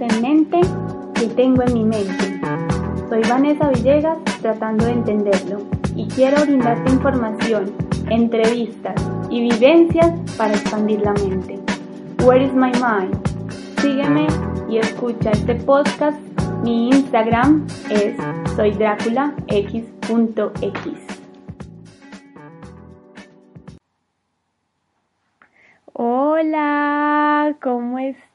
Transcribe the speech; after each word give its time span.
En 0.00 0.22
mente 0.22 0.58
que 1.14 1.26
tengo 1.26 1.62
en 1.62 1.74
mi 1.74 1.84
mente. 1.84 2.40
Soy 3.08 3.20
Vanessa 3.28 3.68
Villegas 3.68 4.18
tratando 4.40 4.86
de 4.86 4.92
entenderlo 4.92 5.58
y 5.94 6.08
quiero 6.08 6.40
brindarte 6.42 6.92
información, 6.92 7.72
entrevistas 8.08 8.94
y 9.28 9.50
vivencias 9.50 10.10
para 10.38 10.54
expandir 10.54 11.02
la 11.02 11.12
mente. 11.12 11.60
Where 12.24 12.42
is 12.42 12.54
my 12.54 12.72
mind? 12.72 13.14
Sígueme 13.80 14.26
y 14.68 14.78
escucha 14.78 15.32
este 15.32 15.56
podcast. 15.56 16.18
Mi 16.62 16.88
Instagram 16.88 17.66
es 17.90 18.16
soydráculax.x. 18.56 20.98
Hola, 25.92 27.54
¿cómo 27.60 27.98
estás? 27.98 28.31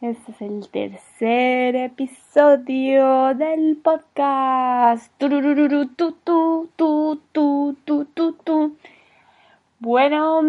Este 0.00 0.32
es 0.32 0.40
el 0.40 0.68
tercer 0.70 1.76
episodio 1.76 3.32
del 3.36 3.76
podcast. 3.76 5.22
Bueno, 9.78 10.40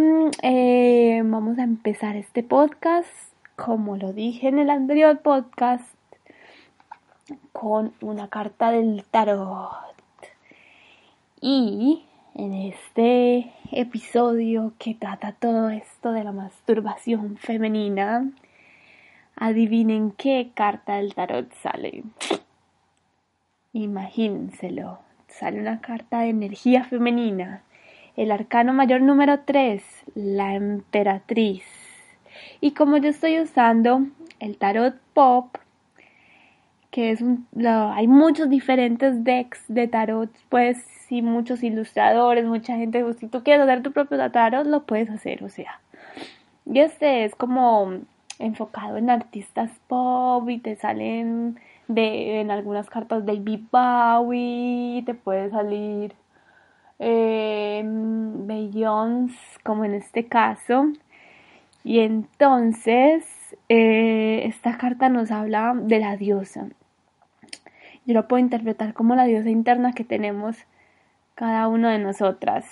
eh, 0.42 1.22
vamos 1.24 1.60
a 1.60 1.64
empezar 1.64 2.16
este 2.16 2.42
podcast, 2.42 3.08
como 3.56 3.98
lo 3.98 4.14
dije 4.14 4.48
en 4.48 4.58
el 4.58 4.72
anterior 4.72 5.20
podcast, 5.20 5.94
con 7.52 7.94
una 8.02 8.30
carta 8.30 8.72
del 8.72 9.04
tarot. 9.12 9.70
Y 11.40 12.04
en 12.36 12.54
este 12.54 13.52
episodio 13.72 14.74
que 14.80 14.96
trata 14.96 15.34
todo 15.34 15.70
esto 15.70 16.12
de 16.12 16.24
la 16.24 16.32
masturbación 16.32 17.38
femenina, 17.38 18.32
adivinen 19.36 20.12
qué 20.12 20.52
carta 20.54 20.96
del 20.96 21.14
tarot 21.14 21.54
sale. 21.62 22.04
Imagínenselo, 23.74 25.00
sale 25.28 25.60
una 25.60 25.80
carta 25.82 26.22
de 26.22 26.30
energía 26.30 26.84
femenina, 26.84 27.64
el 28.16 28.32
arcano 28.32 28.74
mayor 28.74 29.02
número 29.02 29.42
3, 29.42 29.84
la 30.16 30.56
emperatriz. 30.56 31.66
Y 32.62 32.72
como 32.72 32.98
yo 32.98 33.10
estoy 33.10 33.40
usando 33.40 34.08
el 34.40 34.58
tarot 34.58 34.96
pop, 35.14 35.58
que 36.90 37.12
es 37.12 37.22
un, 37.22 37.48
hay 37.66 38.08
muchos 38.08 38.50
diferentes 38.50 39.24
decks 39.24 39.64
de 39.68 39.88
tarot, 39.88 40.30
pues 40.50 40.78
muchos 41.22 41.64
ilustradores, 41.64 42.46
mucha 42.46 42.76
gente, 42.78 43.04
si 43.14 43.28
tú 43.28 43.44
quieres 43.44 43.64
hacer 43.64 43.84
tu 43.84 43.92
propio 43.92 44.32
tarot, 44.32 44.66
lo 44.66 44.84
puedes 44.84 45.10
hacer, 45.10 45.44
o 45.44 45.50
sea. 45.50 45.80
Y 46.66 46.80
este 46.80 47.26
es 47.26 47.36
como 47.36 47.94
enfocado 48.40 48.98
en 48.98 49.10
artistas 49.10 49.72
pop 49.88 50.50
y 50.50 50.60
te 50.60 50.76
salen 50.76 51.60
de, 51.88 52.42
en 52.42 52.52
algunas 52.52 52.90
cartas 52.90 53.26
David 53.26 53.62
Bowie, 53.72 55.04
te 55.06 55.14
puede 55.14 55.50
salir 55.50 56.14
eh, 57.00 57.86
como 59.64 59.86
en 59.86 59.94
este 59.94 60.28
caso. 60.28 60.86
Y 61.84 62.00
entonces, 62.00 63.26
eh, 63.70 64.44
esta 64.46 64.78
carta 64.78 65.10
nos 65.10 65.32
habla 65.32 65.74
de 65.76 66.00
la 66.00 66.16
diosa 66.18 66.68
yo 68.06 68.14
lo 68.14 68.28
puedo 68.28 68.44
interpretar 68.44 68.94
como 68.94 69.16
la 69.16 69.26
diosa 69.26 69.50
interna 69.50 69.94
que 69.94 70.04
tenemos 70.04 70.58
cada 71.36 71.68
uno 71.68 71.90
de 71.90 72.00
nosotras, 72.00 72.66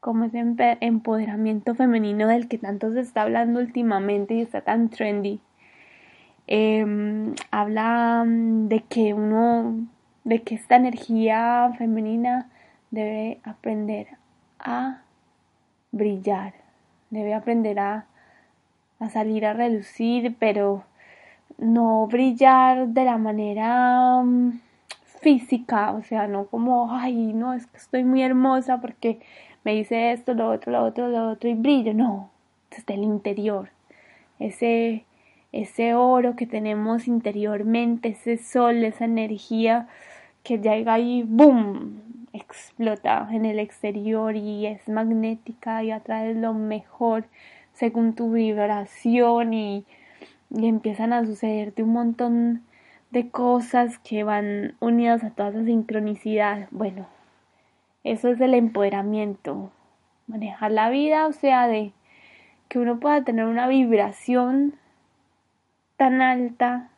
como 0.00 0.24
ese 0.24 0.38
empoderamiento 0.80 1.74
femenino 1.74 2.28
del 2.28 2.48
que 2.48 2.58
tanto 2.58 2.92
se 2.92 3.00
está 3.00 3.22
hablando 3.22 3.60
últimamente 3.60 4.34
y 4.34 4.40
está 4.40 4.62
tan 4.62 4.88
trendy. 4.88 5.40
Em, 6.46 7.34
habla 7.50 8.24
mm, 8.26 8.68
de 8.68 8.80
que 8.80 9.14
uno, 9.14 9.86
de 10.24 10.42
que 10.42 10.54
esta 10.54 10.76
energía 10.76 11.72
femenina 11.78 12.50
debe 12.90 13.40
aprender 13.44 14.08
a 14.58 15.02
brillar, 15.92 16.54
debe 17.10 17.34
aprender 17.34 17.78
a, 17.78 18.06
a 18.98 19.08
salir 19.10 19.46
a 19.46 19.52
relucir, 19.52 20.36
pero 20.38 20.84
no 21.58 22.06
brillar 22.06 22.88
de 22.88 23.04
la 23.04 23.18
manera 23.18 24.22
mm, 24.22 24.60
física, 25.20 25.92
o 25.92 26.02
sea, 26.02 26.26
no 26.26 26.46
como, 26.46 26.92
ay, 26.92 27.32
no, 27.32 27.54
es 27.54 27.66
que 27.66 27.76
estoy 27.76 28.04
muy 28.04 28.22
hermosa 28.22 28.80
porque 28.80 29.20
me 29.64 29.76
hice 29.76 30.12
esto, 30.12 30.34
lo 30.34 30.50
otro, 30.50 30.72
lo 30.72 30.84
otro, 30.84 31.08
lo 31.08 31.30
otro 31.30 31.48
y 31.48 31.54
brillo, 31.54 31.94
no, 31.94 32.30
desde 32.70 32.94
el 32.94 33.04
interior, 33.04 33.70
ese, 34.38 35.04
ese 35.52 35.94
oro 35.94 36.36
que 36.36 36.46
tenemos 36.46 37.08
interiormente, 37.08 38.10
ese 38.10 38.38
sol, 38.38 38.84
esa 38.84 39.04
energía 39.04 39.88
que 40.42 40.58
llega 40.58 40.98
y 40.98 41.22
boom, 41.22 42.00
explota 42.32 43.28
en 43.32 43.44
el 43.44 43.58
exterior 43.58 44.36
y 44.36 44.66
es 44.66 44.88
magnética 44.88 45.82
y 45.82 45.90
atrae 45.90 46.34
lo 46.34 46.54
mejor 46.54 47.24
según 47.74 48.14
tu 48.14 48.32
vibración 48.32 49.52
y 49.52 49.84
y 50.50 50.66
empiezan 50.66 51.12
a 51.12 51.24
sucederte 51.24 51.82
un 51.82 51.92
montón 51.92 52.62
de 53.10 53.30
cosas 53.30 53.98
que 53.98 54.24
van 54.24 54.76
unidas 54.80 55.24
a 55.24 55.30
toda 55.30 55.50
esa 55.50 55.64
sincronicidad. 55.64 56.68
Bueno, 56.70 57.06
eso 58.04 58.28
es 58.28 58.40
el 58.40 58.54
empoderamiento, 58.54 59.70
manejar 60.26 60.70
la 60.70 60.90
vida, 60.90 61.26
o 61.26 61.32
sea, 61.32 61.66
de 61.66 61.92
que 62.68 62.78
uno 62.78 63.00
pueda 63.00 63.24
tener 63.24 63.46
una 63.46 63.66
vibración 63.66 64.74
tan 65.96 66.22
alta 66.22 66.88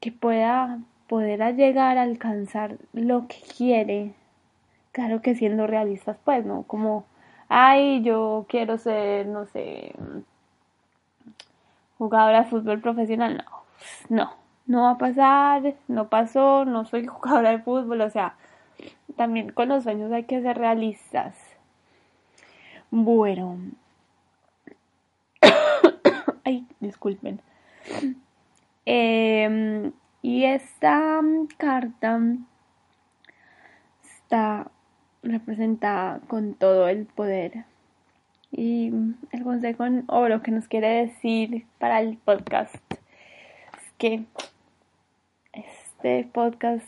que 0.00 0.12
pueda 0.12 0.78
poder 1.08 1.56
llegar 1.56 1.98
a 1.98 2.02
alcanzar 2.02 2.76
lo 2.92 3.26
que 3.26 3.38
quiere. 3.56 4.14
Claro 4.92 5.22
que 5.22 5.34
siendo 5.34 5.66
realistas, 5.66 6.18
pues, 6.24 6.44
¿no? 6.44 6.64
Como, 6.64 7.06
ay, 7.48 8.02
yo 8.02 8.46
quiero 8.48 8.78
ser, 8.78 9.26
no 9.26 9.46
sé, 9.46 9.94
jugadora 11.96 12.42
de 12.42 12.50
fútbol 12.50 12.80
profesional, 12.80 13.44
no, 14.08 14.16
no, 14.16 14.47
no 14.68 14.82
va 14.82 14.90
a 14.92 14.98
pasar, 14.98 15.74
no 15.88 16.08
pasó, 16.08 16.64
no 16.64 16.84
soy 16.84 17.06
jugadora 17.08 17.50
de 17.50 17.58
fútbol, 17.58 18.02
o 18.02 18.10
sea, 18.10 18.36
también 19.16 19.50
con 19.50 19.68
los 19.68 19.82
sueños 19.82 20.12
hay 20.12 20.24
que 20.24 20.40
ser 20.40 20.56
realistas. 20.56 21.34
Bueno, 22.90 23.58
ay, 26.44 26.66
disculpen. 26.80 27.40
Em, 28.84 29.92
y 30.22 30.44
esta 30.44 31.20
carta 31.56 32.20
está 34.02 34.70
representada 35.22 36.20
con 36.28 36.54
todo 36.54 36.88
el 36.88 37.06
poder 37.06 37.64
y 38.50 38.90
el 39.32 39.42
consejo 39.42 39.84
o 40.06 40.28
lo 40.28 40.42
que 40.42 40.50
nos 40.50 40.68
quiere 40.68 40.88
decir 41.06 41.66
para 41.78 42.00
el 42.00 42.16
podcast 42.16 42.76
es 42.92 43.92
que 43.98 44.24
este 45.98 46.30
podcast 46.32 46.86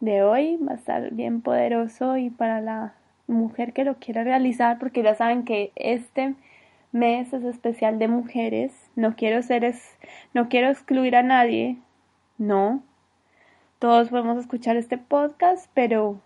de 0.00 0.22
hoy 0.22 0.58
va 0.58 0.72
a 0.72 0.74
estar 0.74 1.12
bien 1.12 1.40
poderoso 1.40 2.18
y 2.18 2.28
para 2.28 2.60
la 2.60 2.94
mujer 3.26 3.72
que 3.72 3.84
lo 3.84 3.94
quiera 3.94 4.22
realizar, 4.22 4.78
porque 4.78 5.02
ya 5.02 5.14
saben 5.14 5.46
que 5.46 5.72
este 5.76 6.34
mes 6.92 7.32
es 7.32 7.42
especial 7.42 7.98
de 7.98 8.08
mujeres. 8.08 8.90
No 8.96 9.16
quiero 9.16 9.40
ser 9.40 9.64
es, 9.64 9.96
no 10.34 10.50
quiero 10.50 10.68
excluir 10.68 11.16
a 11.16 11.22
nadie. 11.22 11.78
No. 12.36 12.82
Todos 13.78 14.10
podemos 14.10 14.36
escuchar 14.36 14.76
este 14.76 14.98
podcast, 14.98 15.70
pero 15.72 16.20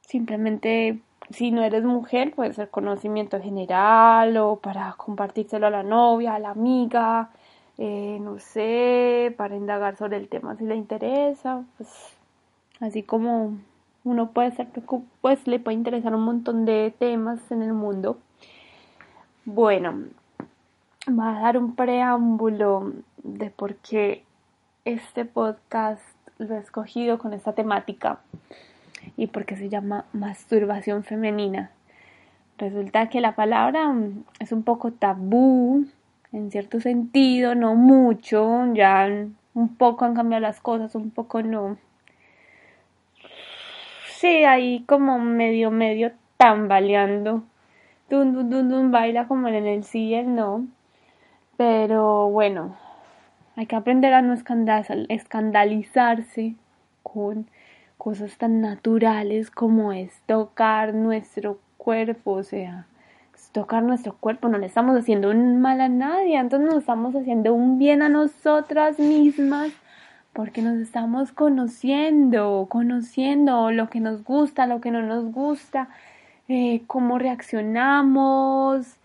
simplemente 0.00 0.98
si 1.28 1.50
no 1.50 1.62
eres 1.62 1.84
mujer, 1.84 2.32
puede 2.34 2.54
ser 2.54 2.70
conocimiento 2.70 3.38
general 3.38 4.34
o 4.38 4.56
para 4.56 4.94
compartírselo 4.94 5.66
a 5.66 5.70
la 5.70 5.82
novia, 5.82 6.36
a 6.36 6.38
la 6.38 6.50
amiga, 6.50 7.32
eh, 7.78 8.18
no 8.20 8.38
sé, 8.38 9.34
para 9.36 9.56
indagar 9.56 9.96
sobre 9.96 10.16
el 10.16 10.28
tema 10.28 10.56
si 10.56 10.64
le 10.64 10.76
interesa, 10.76 11.64
pues 11.76 11.88
así 12.80 13.02
como 13.02 13.58
uno 14.04 14.30
puede 14.30 14.52
ser, 14.52 14.68
pues 15.20 15.46
le 15.46 15.58
puede 15.58 15.76
interesar 15.76 16.14
un 16.14 16.22
montón 16.22 16.64
de 16.64 16.94
temas 16.98 17.50
en 17.50 17.62
el 17.62 17.72
mundo. 17.72 18.18
Bueno, 19.44 20.04
va 21.08 21.36
a 21.36 21.40
dar 21.40 21.58
un 21.58 21.74
preámbulo 21.74 22.92
de 23.22 23.50
por 23.50 23.76
qué 23.76 24.24
este 24.84 25.24
podcast 25.24 26.02
lo 26.38 26.54
he 26.54 26.58
escogido 26.58 27.18
con 27.18 27.32
esta 27.32 27.54
temática 27.54 28.20
y 29.16 29.26
por 29.28 29.44
qué 29.44 29.56
se 29.56 29.68
llama 29.68 30.04
masturbación 30.12 31.04
femenina. 31.04 31.70
Resulta 32.58 33.08
que 33.08 33.20
la 33.20 33.34
palabra 33.34 33.94
es 34.38 34.52
un 34.52 34.62
poco 34.62 34.92
tabú, 34.92 35.86
en 36.34 36.50
cierto 36.50 36.80
sentido, 36.80 37.54
no 37.54 37.76
mucho, 37.76 38.74
ya 38.74 39.08
un 39.54 39.76
poco 39.76 40.04
han 40.04 40.14
cambiado 40.14 40.42
las 40.42 40.60
cosas, 40.60 40.94
un 40.96 41.10
poco 41.10 41.42
no. 41.42 41.78
Sí, 44.16 44.44
ahí 44.44 44.82
como 44.86 45.20
medio, 45.20 45.70
medio 45.70 46.10
tambaleando. 46.36 47.44
Dun, 48.10 48.32
dun, 48.32 48.50
dun, 48.50 48.68
dun, 48.68 48.90
baila 48.90 49.28
como 49.28 49.46
en 49.46 49.66
el 49.66 49.84
sí 49.84 50.12
no. 50.24 50.66
Pero 51.56 52.28
bueno, 52.30 52.76
hay 53.54 53.66
que 53.66 53.76
aprender 53.76 54.12
a 54.12 54.20
no 54.20 54.34
escandalizarse 54.34 56.56
con 57.04 57.48
cosas 57.96 58.36
tan 58.38 58.60
naturales 58.60 59.52
como 59.52 59.92
es 59.92 60.20
tocar 60.26 60.94
nuestro 60.94 61.60
cuerpo, 61.76 62.32
o 62.32 62.42
sea, 62.42 62.88
tocar 63.54 63.84
nuestro 63.84 64.16
cuerpo, 64.18 64.48
no 64.48 64.58
le 64.58 64.66
estamos 64.66 64.98
haciendo 64.98 65.30
un 65.30 65.60
mal 65.60 65.80
a 65.80 65.88
nadie, 65.88 66.36
entonces 66.36 66.68
nos 66.68 66.80
estamos 66.80 67.14
haciendo 67.14 67.54
un 67.54 67.78
bien 67.78 68.02
a 68.02 68.08
nosotras 68.08 68.98
mismas 68.98 69.70
porque 70.32 70.60
nos 70.60 70.78
estamos 70.78 71.30
conociendo, 71.30 72.66
conociendo 72.68 73.70
lo 73.70 73.88
que 73.88 74.00
nos 74.00 74.24
gusta, 74.24 74.66
lo 74.66 74.80
que 74.80 74.90
no 74.90 75.02
nos 75.02 75.30
gusta, 75.30 75.88
eh, 76.48 76.82
cómo 76.88 77.16
reaccionamos, 77.16 78.96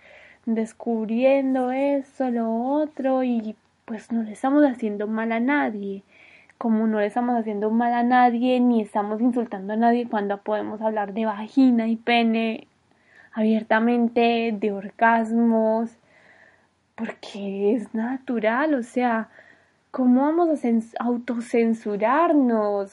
descubriendo 0.48 1.70
eso, 1.72 2.32
lo 2.32 2.52
otro 2.52 3.24
y 3.24 3.56
pues 3.86 4.12
no 4.12 4.24
le 4.24 4.32
estamos 4.32 4.66
haciendo 4.66 5.06
mal 5.06 5.32
a 5.32 5.40
nadie. 5.40 6.02
Como 6.58 6.88
no 6.88 7.00
le 7.00 7.06
estamos 7.06 7.38
haciendo 7.38 7.70
mal 7.70 7.94
a 7.94 8.02
nadie 8.02 8.60
ni 8.60 8.82
estamos 8.82 9.22
insultando 9.22 9.74
a 9.74 9.78
nadie 9.78 10.08
cuando 10.10 10.40
podemos 10.40 10.82
hablar 10.82 11.14
de 11.14 11.26
vagina 11.26 11.88
y 11.88 11.98
pene 11.98 12.68
abiertamente, 13.34 14.56
de 14.58 14.72
orgasmos, 14.72 15.92
porque 16.96 17.74
es 17.76 17.94
natural, 17.94 18.74
o 18.74 18.84
sea, 18.84 19.30
¿cómo 19.92 20.22
vamos 20.22 20.50
a 20.66 21.04
autocensurarnos? 21.04 22.92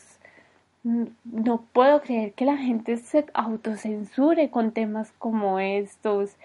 No 0.84 1.64
puedo 1.72 2.00
creer 2.02 2.32
que 2.34 2.44
la 2.44 2.56
gente 2.56 2.96
se 2.98 3.26
autocensure 3.34 4.50
con 4.50 4.72
temas 4.72 5.12
como 5.18 5.58
estos 5.58 6.36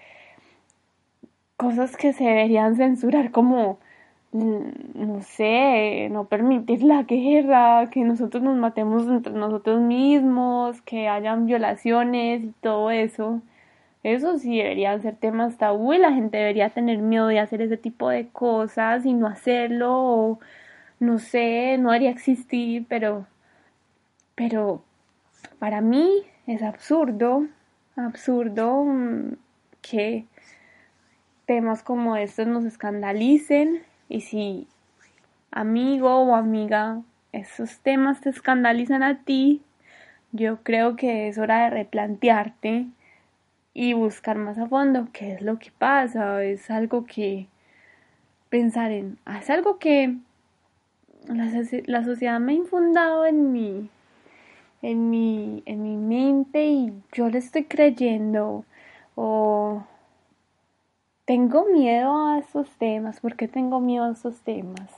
cosas 1.56 1.96
que 1.96 2.12
se 2.12 2.24
deberían 2.24 2.74
censurar 2.76 3.30
como 3.30 3.78
mm, 4.32 4.60
no 4.94 5.22
sé, 5.22 6.08
no 6.10 6.24
permitir 6.26 6.82
la 6.82 7.04
guerra, 7.04 7.88
que 7.90 8.00
nosotros 8.04 8.42
nos 8.42 8.56
matemos 8.56 9.06
entre 9.06 9.32
nosotros 9.32 9.80
mismos, 9.80 10.82
que 10.82 11.08
hayan 11.08 11.46
violaciones 11.46 12.42
y 12.44 12.52
todo 12.60 12.90
eso. 12.90 13.42
Eso 14.02 14.38
sí 14.38 14.58
deberían 14.58 15.00
ser 15.00 15.16
temas 15.16 15.58
tabú 15.58 15.92
y 15.92 15.98
la 15.98 16.12
gente 16.12 16.36
debería 16.38 16.70
tener 16.70 16.98
miedo 16.98 17.28
de 17.28 17.38
hacer 17.38 17.62
ese 17.62 17.76
tipo 17.76 18.08
de 18.08 18.28
cosas 18.28 19.06
y 19.06 19.14
no 19.14 19.28
hacerlo 19.28 19.92
o 19.92 20.40
no 20.98 21.18
sé, 21.18 21.78
no 21.78 21.90
debería 21.90 22.10
existir, 22.10 22.86
pero 22.88 23.26
pero 24.34 24.82
para 25.58 25.80
mí 25.80 26.22
es 26.46 26.62
absurdo, 26.62 27.46
absurdo 27.96 28.84
mm, 28.84 29.36
que 29.80 30.26
temas 31.46 31.82
como 31.82 32.16
estos 32.16 32.46
nos 32.46 32.64
escandalicen 32.64 33.82
y 34.08 34.22
si 34.22 34.66
amigo 35.50 36.22
o 36.22 36.34
amiga 36.34 37.02
esos 37.32 37.78
temas 37.80 38.20
te 38.20 38.30
escandalizan 38.30 39.02
a 39.02 39.22
ti, 39.24 39.62
yo 40.32 40.62
creo 40.62 40.96
que 40.96 41.28
es 41.28 41.38
hora 41.38 41.64
de 41.64 41.70
replantearte 41.70 42.86
y 43.74 43.94
buscar 43.94 44.36
más 44.36 44.58
a 44.58 44.68
fondo 44.68 45.08
qué 45.12 45.34
es 45.34 45.42
lo 45.42 45.58
que 45.58 45.70
pasa, 45.70 46.42
es 46.44 46.70
algo 46.70 47.04
que 47.06 47.48
pensar 48.48 48.90
en, 48.90 49.18
es 49.38 49.48
algo 49.50 49.78
que 49.78 50.16
la, 51.26 51.50
la 51.86 52.04
sociedad 52.04 52.40
me 52.40 52.52
ha 52.52 52.56
infundado 52.56 53.26
en 53.26 53.52
mi, 53.52 53.88
en 54.82 55.10
mi, 55.10 55.62
en 55.66 55.82
mi 55.82 55.96
mente 55.96 56.66
y 56.66 56.92
yo 57.12 57.28
le 57.28 57.38
estoy 57.38 57.64
creyendo 57.64 58.64
o 59.14 59.84
tengo 61.24 61.66
miedo 61.66 62.26
a 62.28 62.38
esos 62.38 62.68
temas. 62.78 63.20
¿Por 63.20 63.36
qué 63.36 63.48
tengo 63.48 63.80
miedo 63.80 64.04
a 64.04 64.12
esos 64.12 64.40
temas? 64.40 64.90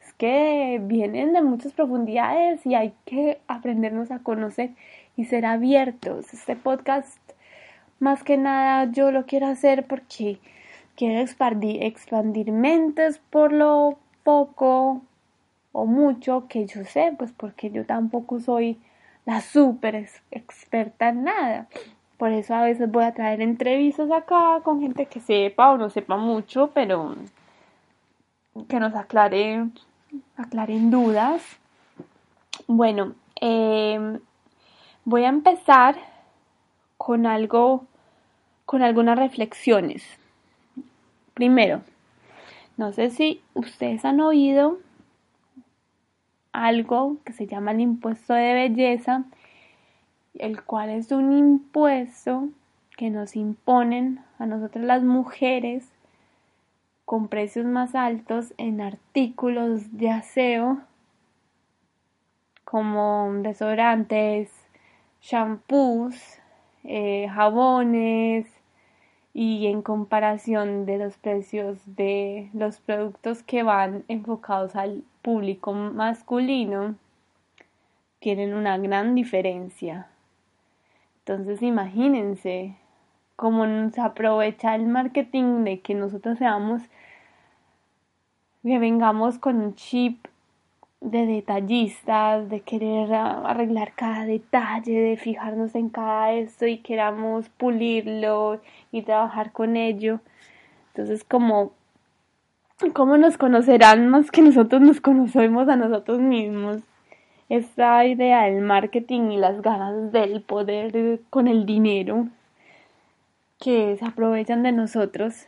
Es 0.00 0.12
que 0.14 0.80
vienen 0.82 1.32
de 1.32 1.42
muchas 1.42 1.72
profundidades 1.72 2.64
y 2.64 2.74
hay 2.74 2.94
que 3.04 3.40
aprendernos 3.48 4.10
a 4.10 4.20
conocer 4.20 4.70
y 5.16 5.24
ser 5.24 5.46
abiertos. 5.46 6.32
Este 6.32 6.56
podcast, 6.56 7.18
más 7.98 8.22
que 8.22 8.36
nada, 8.36 8.90
yo 8.92 9.10
lo 9.10 9.26
quiero 9.26 9.46
hacer 9.46 9.86
porque 9.86 10.38
quiero 10.96 11.20
expandir, 11.20 11.82
expandir 11.82 12.52
mentes 12.52 13.18
por 13.30 13.52
lo 13.52 13.98
poco 14.22 15.02
o 15.72 15.86
mucho 15.86 16.46
que 16.48 16.66
yo 16.66 16.84
sé, 16.84 17.14
pues 17.18 17.32
porque 17.32 17.70
yo 17.70 17.84
tampoco 17.84 18.40
soy 18.40 18.78
la 19.24 19.40
súper 19.40 20.08
experta 20.30 21.08
en 21.08 21.24
nada. 21.24 21.66
Por 22.16 22.30
eso 22.30 22.54
a 22.54 22.62
veces 22.62 22.90
voy 22.90 23.04
a 23.04 23.12
traer 23.12 23.40
entrevistas 23.40 24.10
acá 24.10 24.60
con 24.62 24.80
gente 24.80 25.06
que 25.06 25.20
sepa 25.20 25.72
o 25.72 25.78
no 25.78 25.90
sepa 25.90 26.16
mucho, 26.16 26.70
pero 26.72 27.16
que 28.68 28.78
nos 28.78 28.94
aclare, 28.94 29.66
aclaren 30.36 30.90
dudas. 30.90 31.42
Bueno, 32.68 33.14
em, 33.40 34.20
voy 35.04 35.24
a 35.24 35.28
empezar 35.28 35.96
con 37.04 37.26
algo, 37.26 37.84
con 38.64 38.80
algunas 38.80 39.18
reflexiones. 39.18 40.02
Primero, 41.34 41.82
no 42.78 42.92
sé 42.92 43.10
si 43.10 43.42
ustedes 43.52 44.06
han 44.06 44.22
oído 44.22 44.78
algo 46.52 47.18
que 47.26 47.34
se 47.34 47.46
llama 47.46 47.72
el 47.72 47.80
impuesto 47.80 48.32
de 48.32 48.54
belleza 48.54 49.24
el 50.32 50.62
cual 50.62 50.88
es 50.88 51.12
un 51.12 51.36
impuesto 51.36 52.48
que 52.96 53.10
nos 53.10 53.36
imponen 53.36 54.20
a 54.38 54.46
nosotras 54.46 54.86
las 54.86 55.02
mujeres 55.02 55.86
con 57.04 57.28
precios 57.28 57.66
más 57.66 57.94
altos 57.94 58.54
en 58.56 58.80
artículos 58.80 59.98
de 59.98 60.08
aseo 60.08 60.78
como 62.64 63.30
desodorantes, 63.42 64.50
shampoos, 65.20 66.40
eh, 66.84 67.28
jabones 67.34 68.46
y 69.32 69.66
en 69.66 69.82
comparación 69.82 70.86
de 70.86 70.98
los 70.98 71.16
precios 71.16 71.78
de 71.86 72.50
los 72.52 72.78
productos 72.80 73.42
que 73.42 73.62
van 73.62 74.04
enfocados 74.08 74.76
al 74.76 75.02
público 75.22 75.72
masculino 75.72 76.94
tienen 78.20 78.54
una 78.54 78.78
gran 78.78 79.14
diferencia. 79.14 80.06
Entonces 81.18 81.62
imagínense 81.62 82.76
cómo 83.36 83.90
se 83.90 84.00
aprovecha 84.00 84.74
el 84.74 84.86
marketing 84.86 85.64
de 85.64 85.80
que 85.80 85.94
nosotros 85.94 86.38
seamos, 86.38 86.82
que 88.62 88.78
vengamos 88.78 89.38
con 89.38 89.56
un 89.56 89.74
chip 89.74 90.26
de 91.04 91.26
detallistas, 91.26 92.48
de 92.48 92.60
querer 92.60 93.14
arreglar 93.14 93.92
cada 93.94 94.26
detalle, 94.26 94.98
de 94.98 95.16
fijarnos 95.16 95.76
en 95.76 95.88
cada 95.88 96.32
esto 96.32 96.66
y 96.66 96.78
queramos 96.78 97.48
pulirlo 97.50 98.60
y 98.90 99.02
trabajar 99.02 99.52
con 99.52 99.76
ello. 99.76 100.18
Entonces, 100.88 101.22
como 101.22 101.72
¿cómo 102.92 103.16
nos 103.16 103.38
conocerán 103.38 104.08
más 104.08 104.32
que 104.32 104.42
nosotros 104.42 104.80
nos 104.80 105.00
conocemos 105.00 105.68
a 105.68 105.76
nosotros 105.76 106.18
mismos? 106.18 106.82
esta 107.48 108.04
idea 108.06 108.44
del 108.44 108.62
marketing 108.62 109.30
y 109.30 109.36
las 109.36 109.60
ganas 109.62 110.12
del 110.12 110.42
poder 110.42 111.20
con 111.30 111.46
el 111.46 111.66
dinero 111.66 112.28
que 113.60 113.96
se 113.96 114.04
aprovechan 114.04 114.62
de 114.62 114.72
nosotros. 114.72 115.46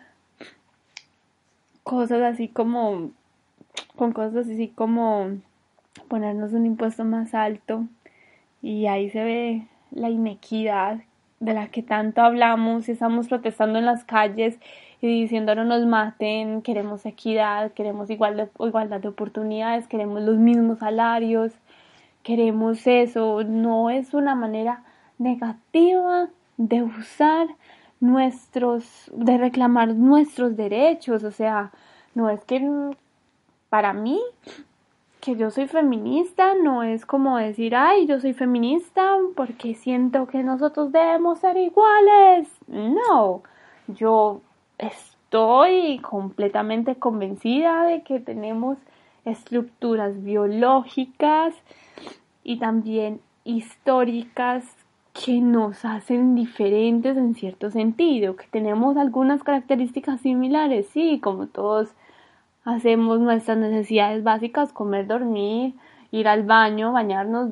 Cosas 1.82 2.22
así 2.22 2.48
como, 2.48 3.10
con 3.96 4.12
cosas 4.12 4.46
así 4.46 4.68
como 4.68 5.30
ponernos 6.08 6.52
un 6.52 6.66
impuesto 6.66 7.04
más 7.04 7.34
alto. 7.34 7.84
Y 8.62 8.86
ahí 8.86 9.10
se 9.10 9.22
ve 9.22 9.66
la 9.90 10.10
inequidad 10.10 10.98
de 11.40 11.54
la 11.54 11.68
que 11.68 11.82
tanto 11.82 12.22
hablamos 12.22 12.88
y 12.88 12.92
estamos 12.92 13.28
protestando 13.28 13.78
en 13.78 13.84
las 13.84 14.04
calles 14.04 14.58
y 15.00 15.06
diciendo 15.22 15.54
no 15.54 15.64
nos 15.64 15.84
maten, 15.86 16.62
queremos 16.62 17.04
equidad, 17.04 17.72
queremos 17.72 18.08
igualdad, 18.10 18.48
de 19.00 19.08
oportunidades, 19.08 19.86
queremos 19.86 20.22
los 20.22 20.38
mismos 20.38 20.78
salarios, 20.78 21.52
queremos 22.22 22.86
eso, 22.86 23.44
no 23.44 23.90
es 23.90 24.14
una 24.14 24.34
manera 24.34 24.82
negativa 25.18 26.28
de 26.56 26.82
usar 26.82 27.48
nuestros, 28.00 29.10
de 29.14 29.36
reclamar 29.36 29.94
nuestros 29.94 30.56
derechos, 30.56 31.24
o 31.24 31.30
sea, 31.30 31.72
no 32.14 32.30
es 32.30 32.42
que 32.44 32.60
para 33.76 33.92
mí 33.92 34.22
que 35.20 35.36
yo 35.36 35.50
soy 35.50 35.66
feminista 35.66 36.54
no 36.54 36.82
es 36.82 37.04
como 37.04 37.36
decir, 37.36 37.76
ay, 37.76 38.06
yo 38.06 38.18
soy 38.20 38.32
feminista 38.32 39.18
porque 39.36 39.74
siento 39.74 40.26
que 40.26 40.42
nosotros 40.42 40.92
debemos 40.92 41.40
ser 41.40 41.58
iguales. 41.58 42.48
No, 42.68 43.42
yo 43.86 44.40
estoy 44.78 45.98
completamente 45.98 46.94
convencida 46.94 47.84
de 47.84 48.02
que 48.02 48.18
tenemos 48.18 48.78
estructuras 49.26 50.24
biológicas 50.24 51.52
y 52.44 52.58
también 52.58 53.20
históricas 53.44 54.64
que 55.12 55.42
nos 55.42 55.84
hacen 55.84 56.34
diferentes 56.34 57.14
en 57.18 57.34
cierto 57.34 57.70
sentido, 57.70 58.36
que 58.36 58.46
tenemos 58.46 58.96
algunas 58.96 59.42
características 59.42 60.22
similares, 60.22 60.86
sí, 60.94 61.20
como 61.22 61.48
todos 61.48 61.90
hacemos 62.66 63.20
nuestras 63.20 63.56
necesidades 63.56 64.24
básicas, 64.24 64.72
comer, 64.72 65.06
dormir, 65.06 65.74
ir 66.10 66.28
al 66.28 66.42
baño, 66.42 66.92
bañarnos, 66.92 67.50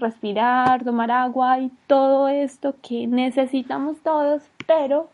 respirar, 0.00 0.82
tomar 0.82 1.10
agua 1.10 1.60
y 1.60 1.70
todo 1.86 2.28
esto 2.28 2.74
que 2.82 3.06
necesitamos 3.06 3.98
todos, 3.98 4.42
pero 4.66 5.10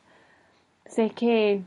sé 0.86 1.10
que 1.10 1.62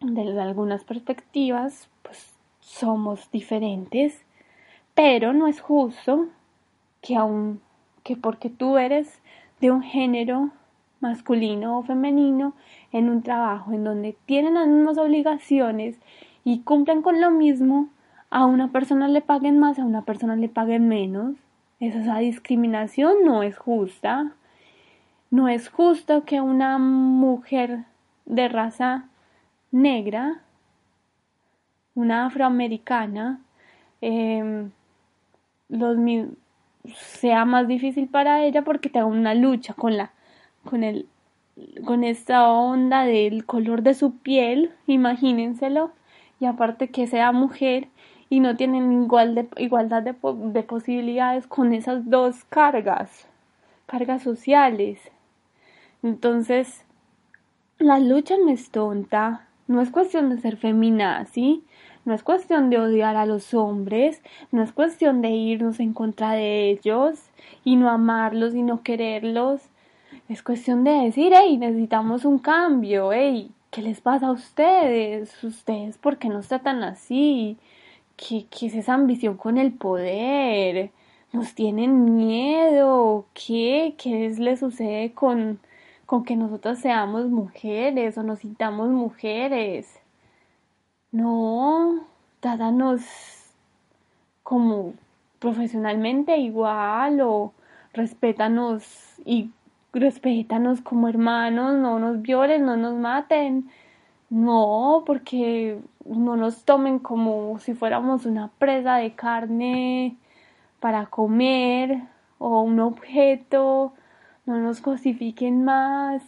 desde 0.00 0.40
algunas 0.40 0.84
perspectivas 0.84 1.88
pues 2.02 2.34
somos 2.60 3.30
diferentes, 3.30 4.22
pero 4.94 5.32
no 5.32 5.46
es 5.46 5.60
justo 5.60 6.26
que 7.00 7.16
aun 7.16 7.60
que 8.04 8.16
porque 8.16 8.50
tú 8.50 8.76
eres 8.76 9.22
de 9.60 9.70
un 9.70 9.82
género 9.82 10.50
masculino 11.00 11.78
o 11.78 11.82
femenino 11.82 12.52
en 12.92 13.08
un 13.08 13.22
trabajo 13.22 13.72
en 13.72 13.84
donde 13.84 14.16
tienen 14.26 14.54
las 14.54 14.66
mismas 14.66 14.98
obligaciones 14.98 15.96
y 16.44 16.60
cumplen 16.60 17.02
con 17.02 17.20
lo 17.20 17.30
mismo, 17.30 17.88
a 18.30 18.46
una 18.46 18.72
persona 18.72 19.08
le 19.08 19.20
paguen 19.20 19.58
más, 19.58 19.78
a 19.78 19.84
una 19.84 20.02
persona 20.02 20.36
le 20.36 20.48
paguen 20.48 20.88
menos. 20.88 21.36
Esa 21.80 22.18
discriminación 22.18 23.24
no 23.24 23.42
es 23.42 23.58
justa. 23.58 24.32
No 25.30 25.48
es 25.48 25.68
justo 25.68 26.24
que 26.24 26.40
una 26.40 26.78
mujer 26.78 27.84
de 28.24 28.48
raza 28.48 29.08
negra, 29.70 30.42
una 31.94 32.26
afroamericana, 32.26 33.40
eh, 34.00 34.68
los, 35.68 35.96
sea 36.94 37.44
más 37.44 37.68
difícil 37.68 38.08
para 38.08 38.44
ella 38.44 38.62
porque 38.62 38.88
tenga 38.88 39.06
una 39.06 39.34
lucha 39.34 39.74
con 39.74 39.96
la 39.96 40.12
con 40.64 40.84
el 40.84 41.08
con 41.84 42.02
esta 42.04 42.48
onda 42.48 43.04
del 43.04 43.44
color 43.44 43.82
de 43.82 43.94
su 43.94 44.18
piel, 44.18 44.72
imagínenselo, 44.86 45.92
y 46.42 46.46
aparte 46.46 46.90
que 46.90 47.06
sea 47.06 47.30
mujer 47.30 47.86
y 48.28 48.40
no 48.40 48.56
tienen 48.56 49.04
igual 49.04 49.36
de, 49.36 49.46
igualdad 49.58 50.02
de, 50.02 50.16
de 50.50 50.62
posibilidades 50.64 51.46
con 51.46 51.72
esas 51.72 52.10
dos 52.10 52.42
cargas, 52.48 53.28
cargas 53.86 54.24
sociales. 54.24 54.98
Entonces, 56.02 56.84
la 57.78 58.00
lucha 58.00 58.34
no 58.44 58.50
es 58.50 58.70
tonta, 58.70 59.46
no 59.68 59.80
es 59.80 59.92
cuestión 59.92 60.30
de 60.30 60.38
ser 60.38 60.56
feminazi, 60.56 61.62
no 62.04 62.12
es 62.12 62.24
cuestión 62.24 62.70
de 62.70 62.78
odiar 62.78 63.14
a 63.14 63.24
los 63.24 63.54
hombres, 63.54 64.20
no 64.50 64.64
es 64.64 64.72
cuestión 64.72 65.22
de 65.22 65.30
irnos 65.30 65.78
en 65.78 65.92
contra 65.92 66.32
de 66.32 66.70
ellos 66.70 67.20
y 67.62 67.76
no 67.76 67.88
amarlos 67.88 68.56
y 68.56 68.62
no 68.64 68.82
quererlos. 68.82 69.60
Es 70.28 70.42
cuestión 70.42 70.82
de 70.82 70.90
decir, 70.90 71.34
hey, 71.36 71.56
necesitamos 71.56 72.24
un 72.24 72.40
cambio, 72.40 73.12
hey, 73.12 73.52
¿qué 73.72 73.82
les 73.82 74.00
pasa 74.00 74.28
a 74.28 74.32
ustedes? 74.32 75.42
¿Ustedes 75.44 75.98
por 75.98 76.18
qué 76.18 76.28
nos 76.28 76.48
tratan 76.48 76.84
así? 76.84 77.58
¿Qué, 78.16 78.46
qué 78.50 78.66
es 78.66 78.74
esa 78.74 78.94
ambición 78.94 79.36
con 79.36 79.58
el 79.58 79.72
poder? 79.72 80.92
¿Nos 81.32 81.54
tienen 81.54 82.16
miedo? 82.16 83.26
¿Qué? 83.34 83.94
¿Qué 83.98 84.30
les 84.38 84.60
sucede 84.60 85.12
con, 85.14 85.60
con 86.06 86.24
que 86.24 86.36
nosotros 86.36 86.78
seamos 86.80 87.28
mujeres 87.28 88.18
o 88.18 88.22
nos 88.22 88.40
sintamos 88.40 88.90
mujeres? 88.90 90.02
no, 91.12 92.06
trátanos 92.40 93.02
como 94.42 94.94
profesionalmente 95.38 96.38
igual 96.38 97.20
o 97.20 97.52
respétanos 97.92 98.84
y 99.24 99.50
respétanos 100.00 100.80
como 100.80 101.08
hermanos, 101.08 101.74
no 101.74 101.98
nos 101.98 102.22
violen, 102.22 102.64
no 102.64 102.76
nos 102.76 102.94
maten. 102.94 103.70
No, 104.30 105.02
porque 105.06 105.78
no 106.06 106.36
nos 106.36 106.64
tomen 106.64 106.98
como 106.98 107.58
si 107.58 107.74
fuéramos 107.74 108.24
una 108.26 108.48
presa 108.58 108.96
de 108.96 109.14
carne 109.14 110.16
para 110.80 111.06
comer 111.06 112.02
o 112.38 112.62
un 112.62 112.80
objeto, 112.80 113.92
no 114.46 114.58
nos 114.58 114.80
cosifiquen 114.80 115.64
más. 115.64 116.22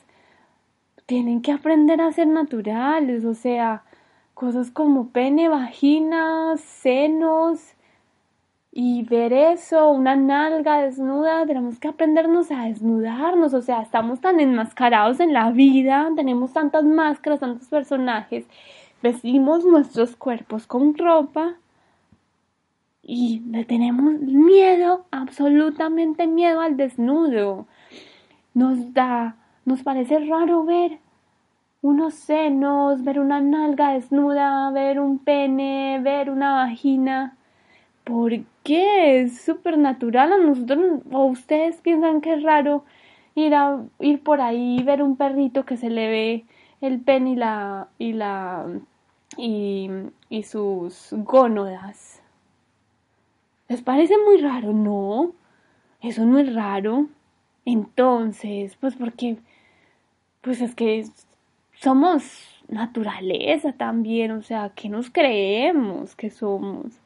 Tienen 1.06 1.42
que 1.42 1.52
aprender 1.52 2.00
a 2.00 2.12
ser 2.12 2.26
naturales, 2.28 3.24
o 3.24 3.34
sea, 3.34 3.84
cosas 4.34 4.70
como 4.70 5.08
pene, 5.08 5.48
vagina, 5.48 6.56
senos 6.58 7.73
y 8.76 9.04
ver 9.04 9.32
eso, 9.32 9.88
una 9.90 10.16
nalga 10.16 10.82
desnuda, 10.82 11.46
tenemos 11.46 11.78
que 11.78 11.86
aprendernos 11.86 12.50
a 12.50 12.64
desnudarnos, 12.64 13.54
o 13.54 13.62
sea, 13.62 13.82
estamos 13.82 14.20
tan 14.20 14.40
enmascarados 14.40 15.20
en 15.20 15.32
la 15.32 15.52
vida, 15.52 16.10
tenemos 16.16 16.52
tantas 16.52 16.82
máscaras, 16.82 17.38
tantos 17.38 17.68
personajes, 17.68 18.46
vestimos 19.00 19.64
nuestros 19.64 20.16
cuerpos 20.16 20.66
con 20.66 20.98
ropa 20.98 21.54
y 23.00 23.42
le 23.48 23.64
tenemos 23.64 24.14
miedo, 24.22 25.06
absolutamente 25.12 26.26
miedo 26.26 26.60
al 26.60 26.76
desnudo. 26.76 27.68
Nos 28.54 28.92
da, 28.92 29.36
nos 29.64 29.84
parece 29.84 30.18
raro 30.18 30.64
ver 30.64 30.98
unos 31.80 32.14
senos, 32.14 33.04
ver 33.04 33.20
una 33.20 33.40
nalga 33.40 33.92
desnuda, 33.92 34.68
ver 34.72 34.98
un 34.98 35.20
pene, 35.20 36.00
ver 36.02 36.28
una 36.28 36.54
vagina. 36.54 37.36
¿Por 38.02 38.32
qué? 38.64 39.22
Es 39.22 39.42
súper 39.42 39.78
natural 39.78 40.32
a 40.32 40.38
nosotros. 40.38 41.02
¿O 41.12 41.26
ustedes 41.26 41.76
piensan 41.82 42.20
que 42.20 42.34
es 42.34 42.42
raro 42.42 42.84
ir, 43.36 43.54
a, 43.54 43.84
ir 44.00 44.22
por 44.22 44.40
ahí 44.40 44.78
y 44.80 44.82
ver 44.82 45.02
un 45.02 45.16
perrito 45.16 45.64
que 45.64 45.76
se 45.76 45.90
le 45.90 46.08
ve 46.08 46.44
el 46.80 47.00
pene 47.00 47.32
y 47.32 47.36
la. 47.36 47.88
y 47.98 48.12
la. 48.14 48.66
y, 49.38 49.88
y 50.30 50.42
sus 50.44 51.10
gónodas? 51.12 52.22
¿Les 53.68 53.82
parece 53.82 54.14
muy 54.18 54.38
raro? 54.38 54.72
No. 54.72 55.32
Eso 56.02 56.26
no 56.26 56.38
es 56.38 56.54
raro. 56.54 57.08
Entonces, 57.64 58.76
pues 58.80 58.96
porque. 58.96 59.38
Pues 60.42 60.60
es 60.60 60.74
que 60.74 61.06
somos 61.74 62.62
naturaleza 62.68 63.72
también, 63.72 64.30
o 64.32 64.42
sea, 64.42 64.72
¿qué 64.74 64.88
nos 64.88 65.10
creemos 65.10 66.14
que 66.14 66.30
somos? 66.30 67.00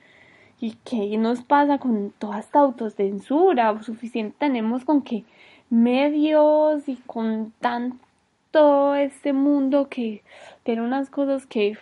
¿Y 0.60 0.72
qué 0.84 1.16
nos 1.18 1.42
pasa 1.42 1.78
con 1.78 2.10
toda 2.18 2.40
esta 2.40 2.58
autocensura? 2.58 3.80
Suficiente 3.80 4.34
tenemos 4.40 4.84
con 4.84 5.02
que 5.02 5.24
medios 5.70 6.88
y 6.88 6.96
con 7.06 7.52
tanto 7.60 8.96
este 8.96 9.32
mundo 9.32 9.88
que 9.88 10.22
tiene 10.64 10.82
unas 10.82 11.10
cosas 11.10 11.46
que 11.46 11.78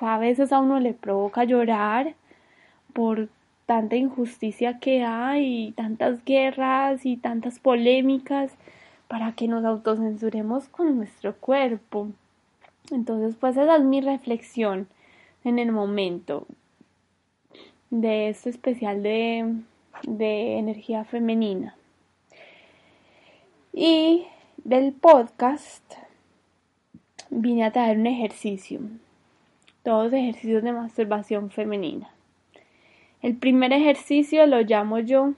a 0.00 0.18
veces 0.18 0.52
a 0.52 0.60
uno 0.60 0.78
le 0.78 0.94
provoca 0.94 1.42
llorar 1.42 2.14
por 2.92 3.28
tanta 3.66 3.96
injusticia 3.96 4.78
que 4.78 5.02
hay, 5.02 5.68
y 5.68 5.72
tantas 5.72 6.24
guerras 6.24 7.04
y 7.06 7.16
tantas 7.16 7.58
polémicas 7.58 8.52
para 9.08 9.32
que 9.32 9.48
nos 9.48 9.64
autocensuremos 9.64 10.68
con 10.68 10.96
nuestro 10.98 11.34
cuerpo. 11.34 12.08
Entonces, 12.92 13.34
pues 13.40 13.56
esa 13.56 13.76
es 13.76 13.82
mi 13.82 14.00
reflexión 14.00 14.86
en 15.42 15.58
el 15.58 15.72
momento 15.72 16.46
de 17.94 18.28
este 18.28 18.50
especial 18.50 19.04
de, 19.04 19.54
de 20.02 20.58
energía 20.58 21.04
femenina. 21.04 21.76
Y 23.72 24.26
del 24.64 24.92
podcast 24.92 25.94
vine 27.30 27.64
a 27.64 27.70
traer 27.70 27.98
un 27.98 28.08
ejercicio, 28.08 28.80
todos 29.84 30.12
ejercicios 30.12 30.64
de 30.64 30.72
masturbación 30.72 31.50
femenina. 31.50 32.10
El 33.22 33.36
primer 33.36 33.72
ejercicio 33.72 34.44
lo 34.46 34.60
llamo 34.62 34.98
yo 34.98 35.34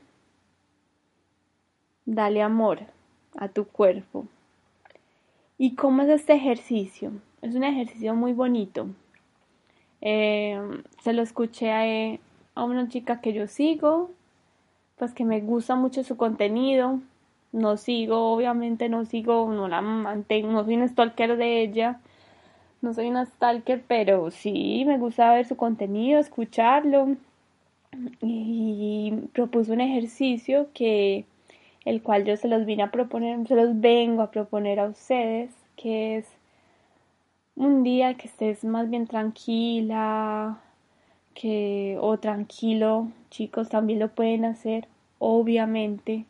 Dale 2.06 2.40
amor 2.40 2.78
a 3.36 3.48
tu 3.48 3.66
cuerpo. 3.66 4.28
¿Y 5.58 5.74
cómo 5.74 6.02
es 6.02 6.08
este 6.08 6.34
ejercicio? 6.34 7.10
Es 7.42 7.56
un 7.56 7.64
ejercicio 7.64 8.14
muy 8.14 8.32
bonito. 8.32 8.86
Eh, 10.00 10.56
se 11.02 11.12
lo 11.12 11.22
escuché 11.22 12.20
a, 12.56 12.64
una 12.64 12.88
chica 12.88 13.20
que 13.20 13.32
yo 13.32 13.46
sigo 13.46 14.10
pues 14.96 15.12
que 15.12 15.24
me 15.24 15.40
gusta 15.40 15.76
mucho 15.76 16.02
su 16.04 16.16
contenido. 16.16 17.00
No 17.52 17.76
sigo, 17.76 18.32
obviamente 18.32 18.88
no 18.88 19.04
sigo, 19.04 19.50
no 19.52 19.68
la 19.68 19.80
mantengo, 19.80 20.50
no 20.52 20.64
soy 20.64 20.76
un 20.76 20.88
stalker 20.88 21.36
de 21.36 21.62
ella. 21.62 22.00
No 22.82 22.94
soy 22.94 23.08
una 23.08 23.26
stalker, 23.26 23.82
pero 23.86 24.30
sí 24.30 24.84
me 24.86 24.98
gusta 24.98 25.32
ver 25.32 25.46
su 25.46 25.56
contenido, 25.56 26.18
escucharlo. 26.20 27.16
Y 28.20 29.12
propuso 29.32 29.72
un 29.72 29.80
ejercicio 29.80 30.68
que 30.74 31.24
el 31.84 32.02
cual 32.02 32.24
yo 32.24 32.36
se 32.36 32.48
los 32.48 32.66
vine 32.66 32.82
a 32.82 32.90
proponer, 32.90 33.46
se 33.46 33.54
los 33.54 33.80
vengo 33.80 34.22
a 34.22 34.30
proponer 34.30 34.80
a 34.80 34.88
ustedes, 34.88 35.50
que 35.76 36.16
es 36.18 36.26
un 37.54 37.82
día 37.84 38.14
que 38.14 38.28
estés 38.28 38.64
más 38.64 38.90
bien 38.90 39.06
tranquila, 39.06 40.58
que 41.36 41.98
o 42.00 42.18
tranquilo, 42.18 43.08
chicos 43.30 43.68
también 43.68 44.00
lo 44.00 44.08
pueden 44.08 44.44
hacer, 44.44 44.88
obviamente. 45.18 46.24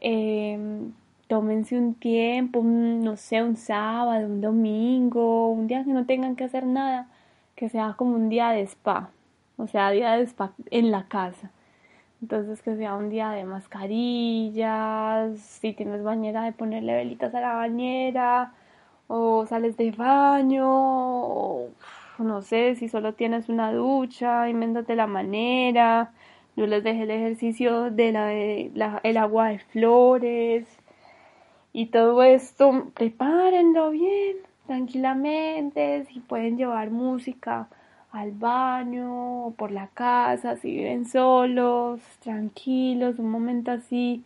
Em, 0.00 0.92
tómense 1.28 1.76
un 1.78 1.94
tiempo, 1.94 2.62
no 2.62 3.16
sé, 3.16 3.42
un 3.42 3.56
sábado, 3.56 4.26
un 4.26 4.40
domingo, 4.40 5.50
un 5.50 5.66
día 5.68 5.84
que 5.84 5.92
no 5.92 6.06
tengan 6.06 6.36
que 6.36 6.44
hacer 6.44 6.66
nada, 6.66 7.08
que 7.56 7.68
sea 7.68 7.94
como 7.98 8.16
un 8.16 8.28
día 8.28 8.50
de 8.50 8.62
spa, 8.62 9.10
o 9.58 9.66
sea, 9.68 9.90
día 9.90 10.12
de 10.16 10.24
spa 10.26 10.52
en 10.70 10.90
la 10.90 11.04
casa. 11.08 11.50
Entonces 12.22 12.62
que 12.62 12.76
sea 12.76 12.94
un 12.96 13.10
día 13.10 13.30
de 13.30 13.44
mascarillas, 13.44 15.38
si 15.40 15.72
tienes 15.74 16.02
bañera 16.02 16.42
de 16.44 16.52
ponerle 16.52 16.94
velitas 16.94 17.34
a 17.34 17.40
la 17.40 17.54
bañera, 17.54 18.52
o 19.08 19.46
sales 19.46 19.76
de 19.76 19.90
baño, 19.92 20.66
o 20.68 21.68
no 22.24 22.42
sé, 22.42 22.74
si 22.76 22.88
solo 22.88 23.14
tienes 23.14 23.48
una 23.48 23.72
ducha, 23.72 24.48
invéntate 24.48 24.96
la 24.96 25.06
manera. 25.06 26.12
Yo 26.56 26.66
les 26.66 26.82
dejé 26.82 27.02
el 27.02 27.10
ejercicio 27.10 27.90
de 27.90 28.12
la, 28.12 29.00
el 29.02 29.16
agua 29.16 29.48
de 29.48 29.58
flores 29.58 30.66
y 31.72 31.86
todo 31.86 32.22
esto, 32.22 32.90
prepárenlo 32.94 33.90
bien, 33.90 34.38
tranquilamente, 34.66 36.06
si 36.06 36.20
pueden 36.20 36.56
llevar 36.56 36.90
música 36.90 37.68
al 38.12 38.32
baño 38.32 39.48
o 39.48 39.50
por 39.50 39.70
la 39.70 39.88
casa, 39.88 40.56
si 40.56 40.70
viven 40.70 41.04
solos, 41.04 42.00
tranquilos, 42.20 43.18
un 43.18 43.30
momento 43.30 43.72
así 43.72 44.24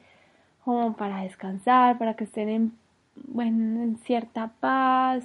como 0.65 0.93
para 0.95 1.23
descansar, 1.23 1.99
para 1.99 2.15
que 2.15 2.23
estén 2.23 2.49
en, 2.49 2.73
bueno, 3.17 3.83
en 3.83 3.97
cierta 3.99 4.53
paz, 4.61 5.25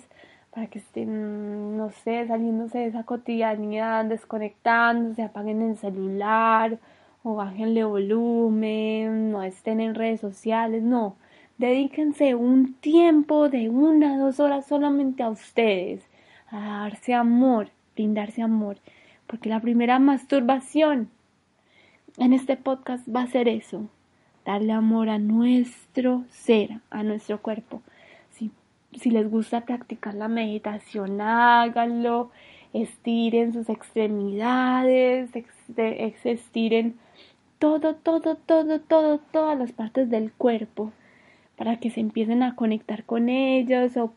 para 0.56 0.68
que 0.68 0.80
estén, 0.80 1.76
no 1.76 1.92
sé, 1.92 2.26
saliéndose 2.28 2.78
de 2.78 2.86
esa 2.86 3.04
cotidianidad, 3.04 4.06
desconectándose, 4.06 5.22
apaguen 5.22 5.62
el 5.62 5.76
celular 5.76 6.80
o 7.24 7.36
bájenle 7.36 7.84
volumen, 7.84 9.32
no 9.32 9.44
estén 9.44 9.82
en 9.82 9.96
redes 9.96 10.22
sociales, 10.22 10.82
no. 10.82 11.18
Dedíquense 11.58 12.36
un 12.36 12.74
tiempo 12.76 13.50
de 13.50 13.70
una, 13.70 14.18
dos 14.18 14.40
horas 14.40 14.66
solamente 14.66 15.24
a 15.24 15.30
ustedes, 15.30 16.08
a 16.50 16.84
darse 16.84 17.14
amor, 17.14 17.68
brindarse 17.94 18.42
amor, 18.42 18.78
porque 19.28 19.50
la 19.50 19.60
primera 19.60 20.00
masturbación 20.00 21.10
en 22.18 22.32
este 22.32 22.56
podcast 22.56 23.06
va 23.14 23.24
a 23.24 23.28
ser 23.28 23.50
eso, 23.50 23.90
darle 24.46 24.72
amor 24.72 25.10
a 25.10 25.18
nuestro 25.18 26.24
ser, 26.30 26.80
a 26.92 27.04
nuestro 27.04 27.42
cuerpo. 27.42 27.82
Si, 29.00 29.10
les 29.12 29.30
gusta 29.30 29.62
practicar 29.62 30.14
la 30.14 30.28
meditación, 30.28 31.22
háganlo, 31.22 32.32
estiren 32.74 33.54
sus 33.54 33.70
extremidades, 33.70 35.32
estiren 36.24 36.96
todo, 37.60 37.96
todo, 37.96 38.36
todo, 38.36 38.80
todo, 38.80 39.20
todas 39.32 39.58
las 39.58 39.72
partes 39.72 40.10
del 40.10 40.32
cuerpo 40.32 40.92
para 41.58 41.80
que 41.80 41.90
se 41.90 42.02
empiecen 42.02 42.44
a 42.44 42.56
conectar 42.56 43.06
con 43.06 43.30
ellos 43.30 43.96
o, 43.98 44.12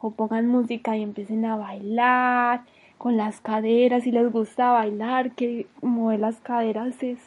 o 0.00 0.10
pongan 0.12 0.46
música 0.46 0.96
y 0.96 1.02
empiecen 1.02 1.44
a 1.44 1.56
bailar 1.56 2.62
con 3.02 3.16
las 3.16 3.40
caderas, 3.40 4.04
si 4.04 4.12
les 4.12 4.30
gusta 4.30 4.70
bailar, 4.70 5.32
que 5.32 5.66
mover 5.80 6.20
las 6.20 6.38
caderas 6.38 7.02
es, 7.02 7.18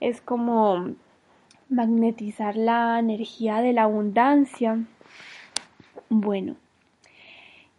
es 0.00 0.20
como 0.20 0.90
magnetizar 1.70 2.56
la 2.56 2.98
energía 2.98 3.62
de 3.62 3.72
la 3.72 3.84
abundancia. 3.84 4.84
Bueno, 6.10 6.56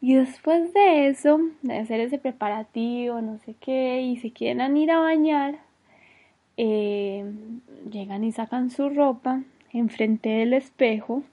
y 0.01 0.13
después 0.15 0.73
de 0.73 1.07
eso, 1.07 1.39
de 1.61 1.77
hacer 1.77 1.99
ese 1.99 2.19
preparativo, 2.19 3.21
no 3.21 3.37
sé 3.39 3.55
qué, 3.59 4.01
y 4.01 4.17
si 4.17 4.31
quieren 4.31 4.77
ir 4.77 4.91
a 4.91 4.99
bañar, 4.99 5.59
eh, 6.57 7.25
llegan 7.89 8.23
y 8.23 8.31
sacan 8.31 8.69
su 8.69 8.89
ropa 8.89 9.43
enfrente 9.73 10.29
del 10.29 10.53
espejo, 10.53 11.23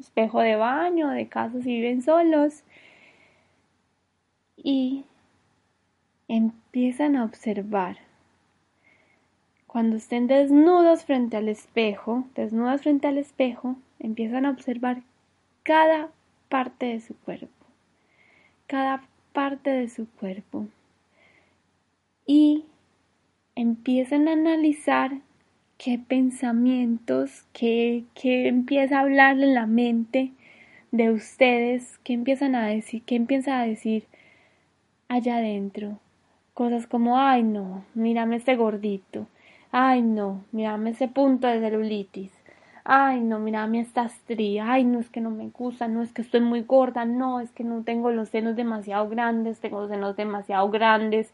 espejo 0.00 0.40
de 0.40 0.56
baño, 0.56 1.10
de 1.10 1.28
casa 1.28 1.62
si 1.62 1.76
viven 1.76 2.02
solos, 2.02 2.64
y 4.56 5.04
empiezan 6.28 7.16
a 7.16 7.24
observar. 7.24 7.98
Cuando 9.66 9.96
estén 9.96 10.26
desnudos 10.26 11.04
frente 11.04 11.36
al 11.36 11.48
espejo, 11.48 12.24
desnudas 12.34 12.82
frente 12.82 13.06
al 13.06 13.18
espejo, 13.18 13.76
empiezan 14.00 14.44
a 14.44 14.50
observar 14.50 15.02
cada 15.62 16.10
parte 16.52 16.84
de 16.84 17.00
su 17.00 17.16
cuerpo, 17.16 17.66
cada 18.66 19.02
parte 19.32 19.70
de 19.70 19.88
su 19.88 20.06
cuerpo. 20.06 20.66
Y 22.26 22.66
empiezan 23.54 24.28
a 24.28 24.32
analizar 24.32 25.12
qué 25.78 25.98
pensamientos, 25.98 27.46
qué, 27.54 28.04
qué 28.14 28.48
empieza 28.48 28.98
a 28.98 29.00
hablarle 29.00 29.46
en 29.46 29.54
la 29.54 29.66
mente 29.66 30.32
de 30.90 31.10
ustedes, 31.10 31.98
qué 32.04 32.12
empiezan 32.12 32.54
a 32.54 32.66
decir, 32.66 33.02
qué 33.04 33.16
empieza 33.16 33.58
a 33.58 33.64
decir 33.64 34.04
allá 35.08 35.38
adentro, 35.38 35.98
Cosas 36.52 36.86
como, 36.86 37.18
ay 37.18 37.42
no, 37.42 37.82
mírame 37.94 38.36
este 38.36 38.56
gordito. 38.56 39.26
Ay 39.70 40.02
no, 40.02 40.44
mírame 40.52 40.90
ese 40.90 41.08
punto 41.08 41.46
de 41.46 41.60
celulitis. 41.60 42.30
Ay 42.84 43.20
no, 43.20 43.38
mírame 43.38 43.80
esta 43.80 44.04
estría. 44.04 44.72
Ay 44.72 44.84
no, 44.84 45.00
es 45.00 45.08
que 45.08 45.20
no 45.20 45.30
me 45.30 45.48
gusta. 45.50 45.88
No, 45.88 46.02
es 46.02 46.12
que 46.12 46.22
estoy 46.22 46.40
muy 46.40 46.62
gorda. 46.62 47.04
No, 47.04 47.40
es 47.40 47.50
que 47.52 47.64
no 47.64 47.82
tengo 47.82 48.10
los 48.10 48.28
senos 48.30 48.56
demasiado 48.56 49.08
grandes. 49.08 49.60
Tengo 49.60 49.80
los 49.80 49.90
senos 49.90 50.16
demasiado 50.16 50.68
grandes. 50.70 51.32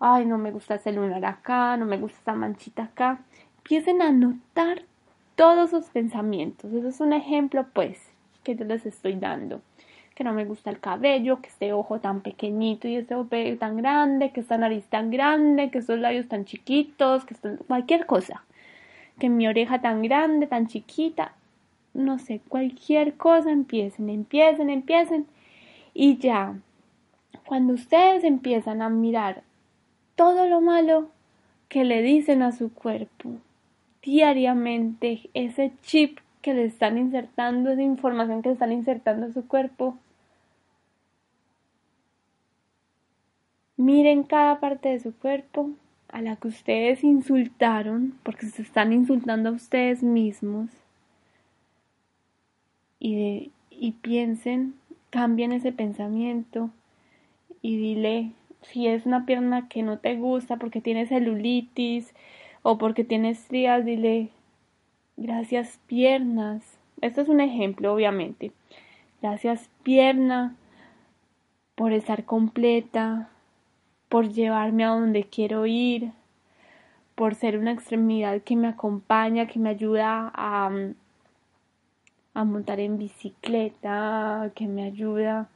Ay, 0.00 0.26
no 0.26 0.38
me 0.38 0.52
gusta 0.52 0.76
ese 0.76 0.92
lunar 0.92 1.24
acá. 1.24 1.76
No 1.76 1.86
me 1.86 1.98
gusta 1.98 2.18
esta 2.18 2.34
manchita 2.34 2.84
acá. 2.84 3.20
Empiecen 3.58 4.02
a 4.02 4.12
notar 4.12 4.82
todos 5.36 5.70
sus 5.70 5.86
pensamientos. 5.86 6.72
Eso 6.72 6.88
es 6.88 7.00
un 7.00 7.12
ejemplo, 7.12 7.66
pues, 7.72 8.00
que 8.44 8.56
yo 8.56 8.64
les 8.64 8.86
estoy 8.86 9.14
dando 9.16 9.60
que 10.18 10.24
no 10.24 10.32
me 10.32 10.46
gusta 10.46 10.70
el 10.70 10.80
cabello, 10.80 11.40
que 11.40 11.48
este 11.48 11.72
ojo 11.72 12.00
tan 12.00 12.22
pequeñito 12.22 12.88
y 12.88 12.96
este 12.96 13.14
ojo 13.14 13.28
tan 13.60 13.76
grande, 13.76 14.32
que 14.32 14.40
esta 14.40 14.58
nariz 14.58 14.84
tan 14.86 15.12
grande, 15.12 15.70
que 15.70 15.78
estos 15.78 16.00
labios 16.00 16.26
tan 16.26 16.44
chiquitos, 16.44 17.24
que 17.24 17.36
cualquier 17.68 18.04
cosa, 18.04 18.42
que 19.18 19.28
mi 19.28 19.46
oreja 19.46 19.80
tan 19.80 20.02
grande, 20.02 20.46
tan 20.46 20.66
chiquita, 20.66 21.32
no 21.94 22.18
sé, 22.18 22.40
cualquier 22.48 23.16
cosa, 23.16 23.50
empiecen, 23.50 24.08
empiecen, 24.10 24.70
empiecen. 24.70 25.26
Y 25.94 26.18
ya, 26.18 26.58
cuando 27.46 27.74
ustedes 27.74 28.24
empiezan 28.24 28.82
a 28.82 28.88
mirar 28.88 29.42
todo 30.14 30.48
lo 30.48 30.60
malo 30.60 31.08
que 31.68 31.84
le 31.84 32.02
dicen 32.02 32.42
a 32.42 32.52
su 32.52 32.72
cuerpo 32.72 33.30
diariamente, 34.02 35.28
ese 35.34 35.72
chip 35.82 36.18
que 36.40 36.54
le 36.54 36.64
están 36.64 36.98
insertando, 36.98 37.70
esa 37.70 37.82
información 37.82 38.42
que 38.42 38.48
le 38.50 38.54
están 38.54 38.72
insertando 38.72 39.26
a 39.26 39.32
su 39.32 39.46
cuerpo, 39.46 39.96
Miren 43.78 44.24
cada 44.24 44.58
parte 44.58 44.88
de 44.88 44.98
su 44.98 45.14
cuerpo 45.14 45.70
a 46.08 46.22
la 46.22 46.36
que 46.36 46.48
ustedes 46.48 47.04
insultaron, 47.04 48.14
porque 48.22 48.46
se 48.46 48.62
están 48.62 48.92
insultando 48.92 49.50
a 49.50 49.52
ustedes 49.52 50.02
mismos. 50.02 50.70
Y, 52.98 53.52
y 53.70 53.92
piensen, 53.92 54.74
cambien 55.10 55.52
ese 55.52 55.72
pensamiento 55.72 56.70
y 57.62 57.76
dile 57.76 58.32
si 58.62 58.86
es 58.86 59.06
una 59.06 59.24
pierna 59.24 59.68
que 59.68 59.82
no 59.82 59.98
te 59.98 60.16
gusta 60.16 60.56
porque 60.56 60.80
tiene 60.80 61.06
celulitis 61.06 62.12
o 62.62 62.78
porque 62.78 63.04
tienes 63.04 63.40
estrías, 63.40 63.84
dile 63.84 64.30
gracias 65.16 65.78
piernas. 65.86 66.78
Esto 67.00 67.20
es 67.20 67.28
un 67.28 67.40
ejemplo, 67.40 67.92
obviamente. 67.92 68.52
Gracias 69.22 69.68
pierna 69.82 70.56
por 71.74 71.92
estar 71.92 72.24
completa, 72.24 73.30
por 74.08 74.28
llevarme 74.28 74.84
a 74.84 74.88
donde 74.88 75.24
quiero 75.24 75.66
ir, 75.66 76.12
por 77.14 77.34
ser 77.34 77.58
una 77.58 77.72
extremidad 77.72 78.42
que 78.42 78.56
me 78.56 78.68
acompaña, 78.68 79.46
que 79.46 79.58
me 79.58 79.70
ayuda 79.70 80.30
a, 80.34 80.70
a 82.34 82.44
montar 82.44 82.80
en 82.80 82.98
bicicleta, 82.98 84.50
que 84.54 84.66
me 84.66 84.84
ayuda 84.84 85.48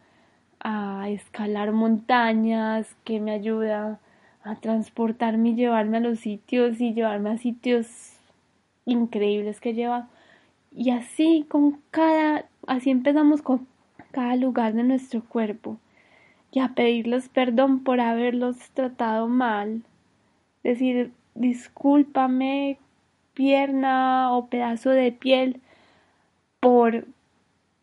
a 0.60 1.08
escalar 1.08 1.72
montañas, 1.72 2.94
que 3.04 3.20
me 3.20 3.32
ayuda 3.32 4.00
a 4.44 4.56
transportarme 4.56 5.50
y 5.50 5.54
llevarme 5.54 5.98
a 5.98 6.00
los 6.00 6.20
sitios 6.20 6.80
y 6.80 6.94
llevarme 6.94 7.30
a 7.30 7.38
sitios 7.38 7.86
increíbles 8.84 9.60
que 9.60 9.74
lleva. 9.74 10.08
Y 10.72 10.90
así 10.90 11.46
con 11.48 11.80
cada, 11.90 12.46
así 12.66 12.90
empezamos 12.90 13.42
con 13.42 13.66
cada 14.10 14.36
lugar 14.36 14.74
de 14.74 14.82
nuestro 14.82 15.22
cuerpo 15.22 15.78
y 16.52 16.60
a 16.60 16.68
pedirles 16.68 17.28
perdón 17.30 17.82
por 17.82 18.00
haberlos 18.00 18.58
tratado 18.74 19.26
mal. 19.26 19.82
Decir, 20.62 21.10
discúlpame, 21.34 22.78
pierna 23.34 24.30
o 24.32 24.46
pedazo 24.46 24.90
de 24.90 25.10
piel, 25.12 25.60
por, 26.60 27.06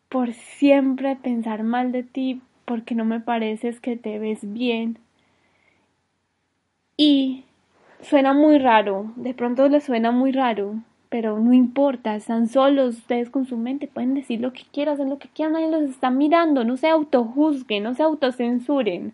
por 0.08 0.34
siempre 0.34 1.16
pensar 1.16 1.64
mal 1.64 1.92
de 1.92 2.04
ti, 2.04 2.42
porque 2.66 2.96
no 2.96 3.04
me 3.04 3.20
pareces 3.20 3.82
que 3.82 3.98
te 3.98 4.20
ves 4.20 4.40
bien. 4.54 5.00
Y 6.96 7.44
suena 8.02 8.34
muy 8.34 8.60
raro, 8.60 9.12
de 9.16 9.34
pronto 9.34 9.68
le 9.68 9.82
suena 9.82 10.12
muy 10.12 10.32
raro, 10.32 10.76
pero 11.10 11.40
no 11.40 11.54
importa, 11.54 12.16
están 12.16 12.48
solos 12.48 12.98
ustedes 12.98 13.30
con 13.32 13.46
su 13.46 13.58
mente, 13.58 13.88
pueden 13.88 14.14
decir 14.14 14.40
lo 14.42 14.54
que 14.54 14.64
quieran, 14.72 14.94
hacer 14.94 15.08
lo 15.08 15.18
que 15.18 15.28
quieran, 15.30 15.54
nadie 15.54 15.70
los 15.70 15.90
está 15.90 16.12
mirando, 16.12 16.64
no 16.64 16.78
se 16.78 16.88
autojuzguen, 16.90 17.84
no 17.84 17.96
se 17.96 18.04
autocensuren. 18.04 19.14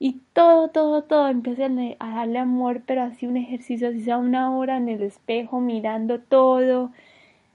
Y 0.00 0.20
todo, 0.32 0.68
todo, 0.68 1.02
todo, 1.02 1.28
empiecen 1.28 1.96
a 1.98 2.10
darle 2.16 2.38
amor, 2.38 2.82
pero 2.86 3.02
así 3.02 3.26
un 3.26 3.36
ejercicio, 3.36 3.88
así 3.88 4.02
sea 4.02 4.18
una 4.18 4.56
hora 4.56 4.76
en 4.78 4.88
el 4.88 5.02
espejo, 5.02 5.60
mirando 5.60 6.20
todo 6.20 6.92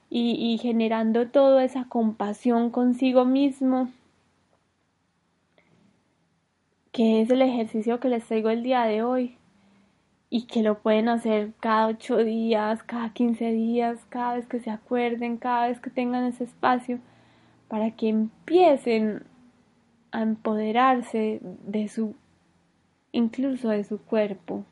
y, 0.10 0.34
y 0.34 0.58
generando 0.60 1.28
toda 1.30 1.64
esa 1.64 1.86
compasión 1.86 2.70
consigo 2.70 3.26
mismo, 3.26 3.90
que 6.92 7.22
es 7.22 7.30
el 7.32 7.42
ejercicio 7.42 8.00
que 8.00 8.10
les 8.10 8.26
traigo 8.26 8.50
el 8.50 8.64
día 8.64 8.84
de 8.84 9.04
hoy 9.04 9.38
y 10.34 10.48
que 10.48 10.64
lo 10.64 10.80
pueden 10.80 11.10
hacer 11.10 11.52
cada 11.60 11.86
ocho 11.86 12.18
días, 12.18 12.82
cada 12.82 13.14
quince 13.14 13.52
días, 13.52 14.04
cada 14.10 14.34
vez 14.34 14.48
que 14.48 14.60
se 14.60 14.72
acuerden, 14.72 15.38
cada 15.38 15.68
vez 15.68 15.80
que 15.80 15.92
tengan 15.92 16.24
ese 16.24 16.46
espacio, 16.46 16.98
para 17.68 17.92
que 17.92 18.10
empiecen 18.10 19.22
a 20.12 20.24
empoderarse 20.24 21.40
de 21.68 21.88
su, 21.88 22.16
incluso 23.12 23.70
de 23.70 23.84
su 23.84 24.00
cuerpo, 24.00 24.66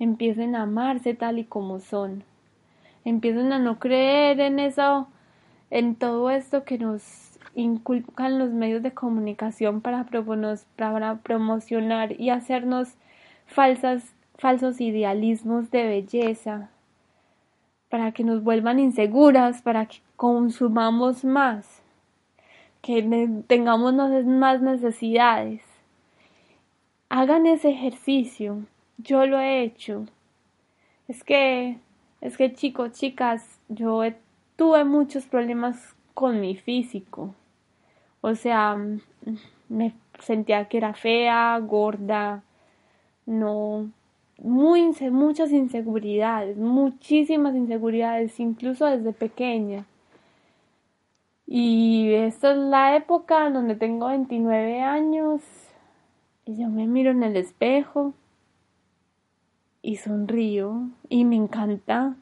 empiecen 0.00 0.56
a 0.56 0.62
amarse 0.62 1.14
tal 1.14 1.38
y 1.38 1.44
como 1.44 1.78
son, 1.78 2.24
empiecen 3.04 3.52
a 3.52 3.60
no 3.60 3.78
creer 3.78 4.40
en 4.40 4.58
eso, 4.58 5.06
en 5.70 5.94
todo 5.94 6.30
esto 6.30 6.64
que 6.64 6.78
nos 6.78 7.38
inculcan 7.54 8.40
los 8.40 8.50
medios 8.50 8.82
de 8.82 8.92
comunicación 8.92 9.82
para, 9.82 10.04
para 10.74 11.14
promocionar 11.18 12.20
y 12.20 12.30
hacernos 12.30 12.96
falsas 13.46 14.15
falsos 14.38 14.80
idealismos 14.80 15.70
de 15.70 15.86
belleza, 15.86 16.70
para 17.88 18.12
que 18.12 18.24
nos 18.24 18.42
vuelvan 18.42 18.78
inseguras, 18.78 19.62
para 19.62 19.86
que 19.86 19.98
consumamos 20.16 21.24
más, 21.24 21.82
que 22.82 23.02
tengamos 23.46 23.94
más 23.94 24.60
necesidades. 24.60 25.62
Hagan 27.08 27.46
ese 27.46 27.70
ejercicio, 27.70 28.64
yo 28.98 29.26
lo 29.26 29.38
he 29.38 29.62
hecho. 29.62 30.06
Es 31.08 31.22
que, 31.22 31.78
es 32.20 32.36
que 32.36 32.52
chicos, 32.52 32.92
chicas, 32.92 33.60
yo 33.68 34.02
tuve 34.56 34.84
muchos 34.84 35.26
problemas 35.26 35.94
con 36.14 36.40
mi 36.40 36.56
físico. 36.56 37.34
O 38.20 38.34
sea, 38.34 38.76
me 39.68 39.92
sentía 40.18 40.66
que 40.66 40.78
era 40.78 40.94
fea, 40.94 41.58
gorda, 41.60 42.42
no, 43.24 43.90
muy, 44.38 44.92
muchas 45.10 45.52
inseguridades, 45.52 46.56
muchísimas 46.56 47.54
inseguridades, 47.54 48.38
incluso 48.40 48.86
desde 48.86 49.12
pequeña. 49.12 49.84
Y 51.46 52.12
esta 52.12 52.52
es 52.52 52.58
la 52.58 52.96
época 52.96 53.50
donde 53.50 53.76
tengo 53.76 54.08
29 54.08 54.80
años 54.80 55.42
y 56.44 56.56
yo 56.56 56.68
me 56.68 56.86
miro 56.86 57.12
en 57.12 57.22
el 57.22 57.36
espejo 57.36 58.14
y 59.80 59.96
sonrío 59.96 60.88
y 61.08 61.24
me 61.24 61.36
encanta, 61.36 62.16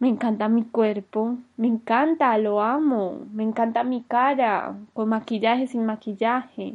me 0.00 0.08
encanta 0.08 0.48
mi 0.48 0.64
cuerpo, 0.64 1.36
me 1.56 1.68
encanta, 1.68 2.36
lo 2.38 2.60
amo, 2.60 3.20
me 3.32 3.44
encanta 3.44 3.84
mi 3.84 4.02
cara, 4.02 4.76
con 4.92 5.08
maquillaje, 5.10 5.68
sin 5.68 5.86
maquillaje, 5.86 6.74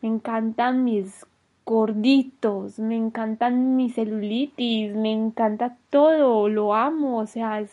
me 0.00 0.08
encantan 0.08 0.84
mis 0.84 1.26
gorditos, 1.64 2.78
me 2.78 2.96
encantan 2.96 3.76
mi 3.76 3.90
celulitis, 3.90 4.94
me 4.94 5.12
encanta 5.12 5.76
todo, 5.90 6.48
lo 6.48 6.74
amo, 6.74 7.18
o 7.18 7.26
sea, 7.26 7.60
es, 7.60 7.72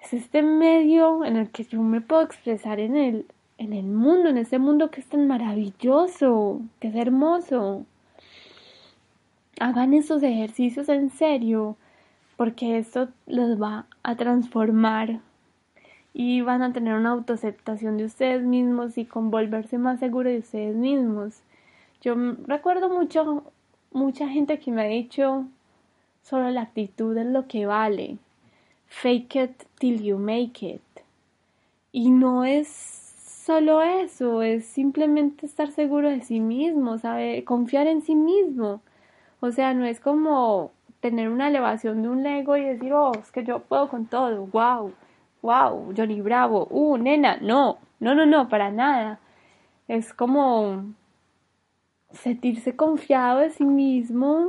es 0.00 0.12
este 0.14 0.42
medio 0.42 1.24
en 1.24 1.36
el 1.36 1.50
que 1.50 1.64
yo 1.64 1.80
me 1.82 2.00
puedo 2.00 2.22
expresar 2.22 2.80
en 2.80 2.96
el, 2.96 3.26
en 3.58 3.72
el 3.72 3.86
mundo, 3.86 4.28
en 4.28 4.38
este 4.38 4.58
mundo 4.58 4.90
que 4.90 5.00
es 5.00 5.06
tan 5.06 5.28
maravilloso, 5.28 6.60
que 6.80 6.88
es 6.88 6.96
hermoso. 6.96 7.86
Hagan 9.60 9.94
esos 9.94 10.22
ejercicios 10.22 10.88
en 10.88 11.10
serio, 11.10 11.76
porque 12.36 12.78
esto 12.78 13.08
los 13.26 13.60
va 13.60 13.86
a 14.02 14.16
transformar 14.16 15.20
y 16.12 16.40
van 16.40 16.62
a 16.62 16.72
tener 16.72 16.94
una 16.94 17.10
autoaceptación 17.10 17.96
de 17.96 18.04
ustedes 18.04 18.42
mismos 18.42 18.98
y 18.98 19.04
con 19.04 19.30
volverse 19.30 19.78
más 19.78 20.00
seguros 20.00 20.32
de 20.32 20.38
ustedes 20.40 20.74
mismos. 20.74 21.42
Yo 22.04 22.14
recuerdo 22.46 22.90
mucho, 22.90 23.50
mucha 23.90 24.28
gente 24.28 24.58
que 24.58 24.70
me 24.70 24.82
ha 24.82 24.84
dicho, 24.84 25.46
solo 26.20 26.50
la 26.50 26.60
actitud 26.60 27.16
es 27.16 27.24
lo 27.24 27.48
que 27.48 27.64
vale. 27.64 28.18
Fake 28.88 29.36
it 29.36 29.62
till 29.78 30.02
you 30.02 30.18
make 30.18 30.66
it. 30.66 30.82
Y 31.92 32.10
no 32.10 32.44
es 32.44 32.68
solo 32.68 33.80
eso, 33.80 34.42
es 34.42 34.66
simplemente 34.66 35.46
estar 35.46 35.70
seguro 35.70 36.10
de 36.10 36.20
sí 36.20 36.40
mismo, 36.40 36.98
saber 36.98 37.42
confiar 37.44 37.86
en 37.86 38.02
sí 38.02 38.14
mismo. 38.14 38.82
O 39.40 39.50
sea, 39.50 39.72
no 39.72 39.86
es 39.86 39.98
como 39.98 40.72
tener 41.00 41.30
una 41.30 41.48
elevación 41.48 42.02
de 42.02 42.10
un 42.10 42.26
ego 42.26 42.58
y 42.58 42.64
decir, 42.64 42.92
oh, 42.92 43.12
es 43.18 43.32
que 43.32 43.44
yo 43.44 43.60
puedo 43.60 43.88
con 43.88 44.04
todo, 44.04 44.44
wow, 44.48 44.92
wow, 45.40 45.94
Johnny 45.96 46.20
Bravo, 46.20 46.68
uh, 46.70 46.98
nena, 46.98 47.38
no, 47.40 47.78
no, 47.98 48.14
no, 48.14 48.26
no, 48.26 48.50
para 48.50 48.70
nada. 48.70 49.20
Es 49.88 50.12
como 50.12 50.84
sentirse 52.14 52.76
confiado 52.76 53.40
de 53.40 53.50
sí 53.50 53.64
mismo, 53.64 54.48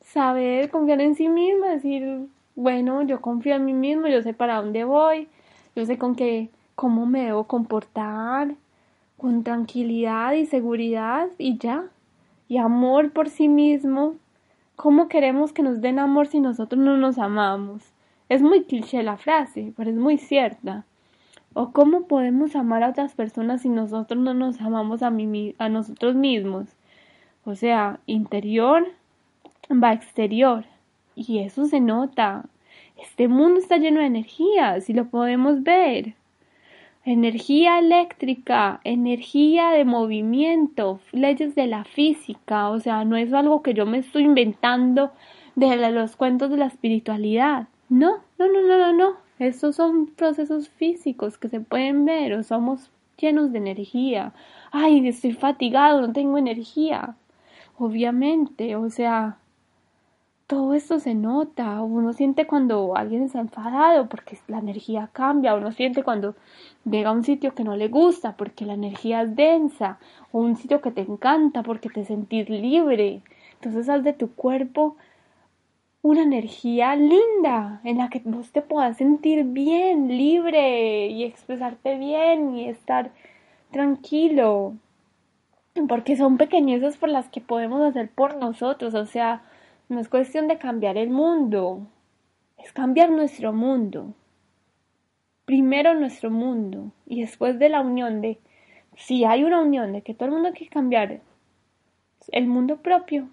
saber 0.00 0.70
confiar 0.70 1.00
en 1.00 1.14
sí 1.14 1.28
mismo, 1.28 1.66
decir, 1.66 2.26
bueno, 2.56 3.02
yo 3.02 3.20
confío 3.20 3.54
en 3.54 3.64
mí 3.64 3.72
mismo, 3.72 4.08
yo 4.08 4.22
sé 4.22 4.34
para 4.34 4.56
dónde 4.56 4.84
voy, 4.84 5.28
yo 5.76 5.84
sé 5.86 5.98
con 5.98 6.14
qué, 6.14 6.50
cómo 6.74 7.06
me 7.06 7.24
debo 7.24 7.44
comportar, 7.44 8.54
con 9.16 9.44
tranquilidad 9.44 10.32
y 10.32 10.46
seguridad 10.46 11.28
y 11.36 11.58
ya. 11.58 11.84
Y 12.48 12.56
amor 12.56 13.12
por 13.12 13.28
sí 13.28 13.48
mismo. 13.48 14.14
¿Cómo 14.76 15.08
queremos 15.08 15.52
que 15.52 15.62
nos 15.62 15.82
den 15.82 15.98
amor 15.98 16.26
si 16.26 16.40
nosotros 16.40 16.82
no 16.82 16.96
nos 16.96 17.18
amamos? 17.18 17.92
Es 18.30 18.40
muy 18.40 18.64
cliché 18.64 19.02
la 19.02 19.18
frase, 19.18 19.74
pero 19.76 19.90
es 19.90 19.96
muy 19.96 20.16
cierta. 20.16 20.84
¿O 21.52 21.70
cómo 21.72 22.06
podemos 22.06 22.56
amar 22.56 22.82
a 22.82 22.90
otras 22.90 23.14
personas 23.14 23.62
si 23.62 23.68
nosotros 23.68 24.18
no 24.18 24.32
nos 24.32 24.60
amamos 24.60 25.02
a, 25.02 25.10
mí, 25.10 25.54
a 25.58 25.68
nosotros 25.68 26.14
mismos? 26.14 26.66
O 27.44 27.54
sea, 27.54 28.00
interior 28.06 28.86
va 29.70 29.92
exterior. 29.92 30.64
Y 31.14 31.38
eso 31.38 31.66
se 31.66 31.80
nota. 31.80 32.44
Este 33.00 33.28
mundo 33.28 33.60
está 33.60 33.76
lleno 33.76 34.00
de 34.00 34.06
energía, 34.06 34.80
si 34.80 34.92
lo 34.92 35.06
podemos 35.06 35.62
ver. 35.62 36.14
Energía 37.04 37.78
eléctrica, 37.78 38.80
energía 38.84 39.70
de 39.70 39.84
movimiento, 39.84 41.00
leyes 41.12 41.54
de 41.54 41.66
la 41.66 41.84
física, 41.84 42.68
o 42.68 42.78
sea, 42.78 43.04
no 43.06 43.16
es 43.16 43.32
algo 43.32 43.62
que 43.62 43.72
yo 43.72 43.86
me 43.86 43.98
estoy 43.98 44.24
inventando 44.24 45.10
de 45.54 45.90
los 45.90 46.16
cuentos 46.16 46.50
de 46.50 46.58
la 46.58 46.66
espiritualidad. 46.66 47.68
No, 47.88 48.18
no, 48.38 48.46
no, 48.46 48.62
no, 48.62 48.78
no, 48.78 48.92
no. 48.92 49.16
Estos 49.38 49.76
son 49.76 50.06
procesos 50.08 50.68
físicos 50.68 51.38
que 51.38 51.48
se 51.48 51.60
pueden 51.60 52.04
ver 52.04 52.34
o 52.34 52.42
somos 52.42 52.90
llenos 53.16 53.50
de 53.52 53.58
energía. 53.58 54.32
Ay, 54.70 55.06
estoy 55.08 55.32
fatigado, 55.32 56.02
no 56.02 56.12
tengo 56.12 56.36
energía. 56.36 57.16
Obviamente, 57.82 58.76
o 58.76 58.90
sea, 58.90 59.38
todo 60.46 60.74
esto 60.74 61.00
se 61.00 61.14
nota. 61.14 61.80
Uno 61.80 62.12
siente 62.12 62.46
cuando 62.46 62.94
alguien 62.94 63.22
está 63.22 63.40
enfadado 63.40 64.06
porque 64.06 64.36
la 64.48 64.58
energía 64.58 65.08
cambia. 65.14 65.54
Uno 65.54 65.72
siente 65.72 66.02
cuando 66.02 66.34
llega 66.84 67.08
a 67.08 67.12
un 67.14 67.24
sitio 67.24 67.54
que 67.54 67.64
no 67.64 67.76
le 67.76 67.88
gusta 67.88 68.36
porque 68.36 68.66
la 68.66 68.74
energía 68.74 69.22
es 69.22 69.34
densa. 69.34 69.98
O 70.30 70.40
un 70.40 70.56
sitio 70.56 70.82
que 70.82 70.90
te 70.90 71.00
encanta 71.00 71.62
porque 71.62 71.88
te 71.88 72.04
sentís 72.04 72.50
libre. 72.50 73.22
Entonces 73.54 73.88
haz 73.88 74.04
de 74.04 74.12
tu 74.12 74.34
cuerpo 74.34 74.96
una 76.02 76.22
energía 76.22 76.94
linda 76.96 77.80
en 77.84 77.96
la 77.96 78.10
que 78.10 78.20
vos 78.26 78.52
te 78.52 78.60
puedas 78.60 78.98
sentir 78.98 79.44
bien, 79.44 80.08
libre 80.08 81.06
y 81.06 81.24
expresarte 81.24 81.96
bien 81.96 82.56
y 82.56 82.68
estar 82.68 83.10
tranquilo. 83.70 84.74
Porque 85.88 86.16
son 86.16 86.36
pequeñezas 86.36 86.96
por 86.96 87.08
las 87.08 87.28
que 87.28 87.40
podemos 87.40 87.80
hacer 87.82 88.10
por 88.10 88.36
nosotros, 88.36 88.94
o 88.94 89.06
sea, 89.06 89.42
no 89.88 90.00
es 90.00 90.08
cuestión 90.08 90.48
de 90.48 90.58
cambiar 90.58 90.96
el 90.96 91.10
mundo, 91.10 91.86
es 92.58 92.72
cambiar 92.72 93.10
nuestro 93.10 93.52
mundo. 93.52 94.14
Primero 95.44 95.94
nuestro 95.94 96.30
mundo 96.30 96.92
y 97.06 97.22
después 97.22 97.58
de 97.58 97.68
la 97.68 97.80
unión 97.80 98.20
de, 98.20 98.38
si 98.96 99.24
hay 99.24 99.42
una 99.42 99.60
unión 99.60 99.92
de 99.92 100.02
que 100.02 100.14
todo 100.14 100.26
el 100.26 100.34
mundo 100.34 100.52
que 100.52 100.68
cambiar 100.68 101.20
el 102.28 102.46
mundo 102.46 102.76
propio, 102.76 103.28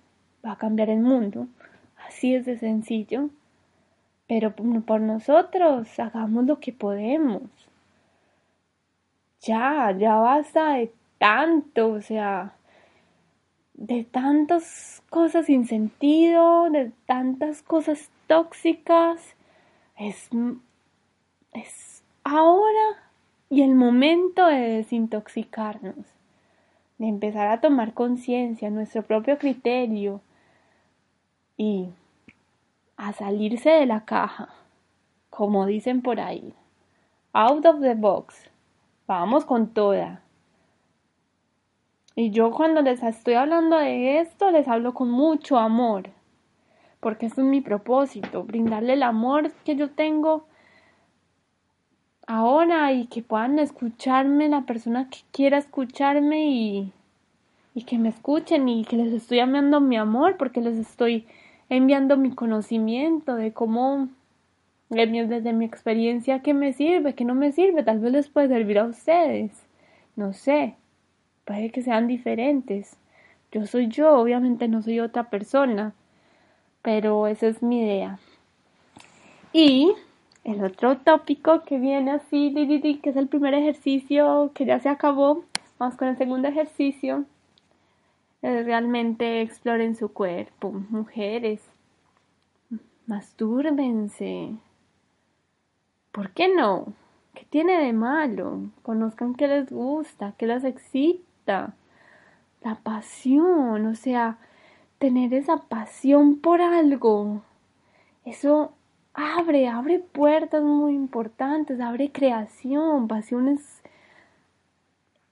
va 0.46 0.54
a 0.54 0.58
cambiar 0.58 0.90
el 0.90 1.02
mundo. 1.02 1.48
Así 2.08 2.34
es 2.34 2.46
de 2.46 2.58
sencillo. 2.58 3.30
Pero 4.28 4.54
por 4.56 5.00
nosotros, 5.00 6.00
hagamos 6.00 6.46
lo 6.46 6.60
que 6.60 6.74
podemos. 6.74 7.44
Ya, 9.42 9.96
ya 9.98 10.16
basta 10.16 10.74
de 10.74 10.92
tanto, 11.18 11.90
o 11.90 12.02
sea, 12.02 12.54
de 13.74 14.04
tantas 14.04 15.04
cosas 15.10 15.46
sin 15.46 15.66
sentido, 15.68 16.70
de 16.70 16.92
tantas 17.06 17.62
cosas 17.62 18.10
tóxicas. 18.28 19.36
Es, 19.98 20.30
es 21.54 22.04
ahora 22.24 23.08
y 23.50 23.62
el 23.62 23.76
momento 23.76 24.46
de 24.48 24.60
desintoxicarnos, 24.60 25.96
de 26.98 27.08
empezar 27.08 27.48
a 27.48 27.62
tomar 27.62 27.94
conciencia, 27.94 28.70
nuestro 28.70 29.04
propio 29.04 29.38
criterio 29.38 30.22
y 31.56 31.90
a 32.98 33.14
salirse 33.14 33.70
de 33.70 33.86
la 33.86 34.06
caja, 34.06 34.50
como 35.30 35.66
dicen 35.66 36.02
por 36.02 36.20
ahí. 36.20 36.54
Out 37.34 37.66
of 37.66 37.82
the 37.82 37.94
box. 37.94 38.50
Vamos 39.06 39.46
con 39.46 39.68
toda. 39.74 40.22
Y 42.20 42.32
yo 42.32 42.50
cuando 42.50 42.82
les 42.82 43.04
estoy 43.04 43.36
hablando 43.36 43.78
de 43.78 44.20
esto, 44.20 44.50
les 44.50 44.68
hablo 44.68 44.96
con 44.96 45.08
mucho 45.08 45.60
amor, 45.60 46.10
porque 47.00 47.28
eso 47.28 47.42
es 47.42 47.48
mi 47.48 47.62
propósito, 47.62 48.44
brindarle 48.44 48.94
el 48.94 49.04
amor 49.04 49.52
que 49.64 49.76
yo 49.76 49.92
tengo 49.92 50.48
ahora 52.26 52.92
y 52.92 53.06
que 53.06 53.22
puedan 53.22 53.60
escucharme 53.60 54.50
la 54.50 54.64
persona 54.64 55.12
que 55.12 55.20
quiera 55.32 55.60
escucharme 55.60 56.50
y, 56.50 56.92
y 57.76 57.84
que 57.84 58.00
me 58.00 58.10
escuchen 58.10 58.68
y 58.68 58.84
que 58.84 58.98
les 58.98 59.14
estoy 59.14 59.38
enviando 59.38 59.80
mi 59.80 59.96
amor 59.96 60.38
porque 60.38 60.60
les 60.60 60.76
estoy 60.78 61.28
enviando 61.70 62.18
mi 62.18 62.32
conocimiento 62.32 63.36
de 63.36 63.54
cómo 63.54 64.10
desde 64.90 65.54
mi 65.54 65.66
experiencia 65.66 66.42
qué 66.42 66.56
me 66.56 66.74
sirve, 66.74 67.14
qué 67.14 67.26
no 67.26 67.36
me 67.36 67.52
sirve, 67.52 67.84
tal 67.84 68.00
vez 68.00 68.12
les 68.12 68.28
puede 68.28 68.48
servir 68.48 68.80
a 68.80 68.86
ustedes, 68.86 69.52
no 70.16 70.34
sé. 70.34 70.78
Puede 71.48 71.70
que 71.70 71.82
sean 71.82 72.08
diferentes. 72.08 72.98
Yo 73.54 73.66
soy 73.66 73.88
yo, 73.88 74.20
obviamente 74.20 74.68
no 74.68 74.82
soy 74.82 75.00
otra 75.00 75.30
persona, 75.30 75.94
pero 76.82 77.26
esa 77.26 77.48
es 77.48 77.64
mi 77.64 77.84
idea. 77.84 78.20
Y 79.54 79.94
el 80.44 80.62
otro 80.62 80.98
tópico 80.98 81.64
que 81.64 81.80
viene 81.80 82.12
así, 82.12 82.54
que 83.02 83.10
es 83.10 83.16
el 83.16 83.30
primer 83.30 83.54
ejercicio 83.54 84.52
que 84.54 84.66
ya 84.66 84.82
se 84.82 84.90
acabó, 84.90 85.46
vamos 85.80 85.96
con 85.96 86.10
el 86.10 86.18
segundo 86.18 86.50
ejercicio, 86.50 87.24
es 88.42 88.66
realmente 88.66 89.42
exploren 89.42 89.96
su 89.96 90.12
cuerpo, 90.12 90.74
mujeres, 90.90 91.62
mastúrbense. 93.06 94.54
¿Por 96.12 96.32
qué 96.32 96.54
no? 96.54 96.92
¿Qué 97.34 97.46
tiene 97.50 97.80
de 97.80 97.94
malo? 97.94 98.64
Conozcan 98.82 99.34
qué 99.34 99.48
les 99.48 99.72
gusta, 99.72 100.34
qué 100.38 100.46
les 100.46 100.66
excita 100.66 101.27
la 101.48 102.76
pasión, 102.84 103.86
o 103.86 103.96
sea, 103.96 104.38
tener 105.00 105.34
esa 105.34 105.58
pasión 105.58 106.38
por 106.40 106.62
algo. 106.62 107.42
Eso 108.26 108.74
abre, 109.14 109.68
abre 109.68 110.00
puertas 110.00 110.64
muy 110.64 110.94
importantes, 110.94 111.80
abre 111.80 112.12
creación, 112.12 113.08
pasión 113.08 113.48
es, 113.48 113.82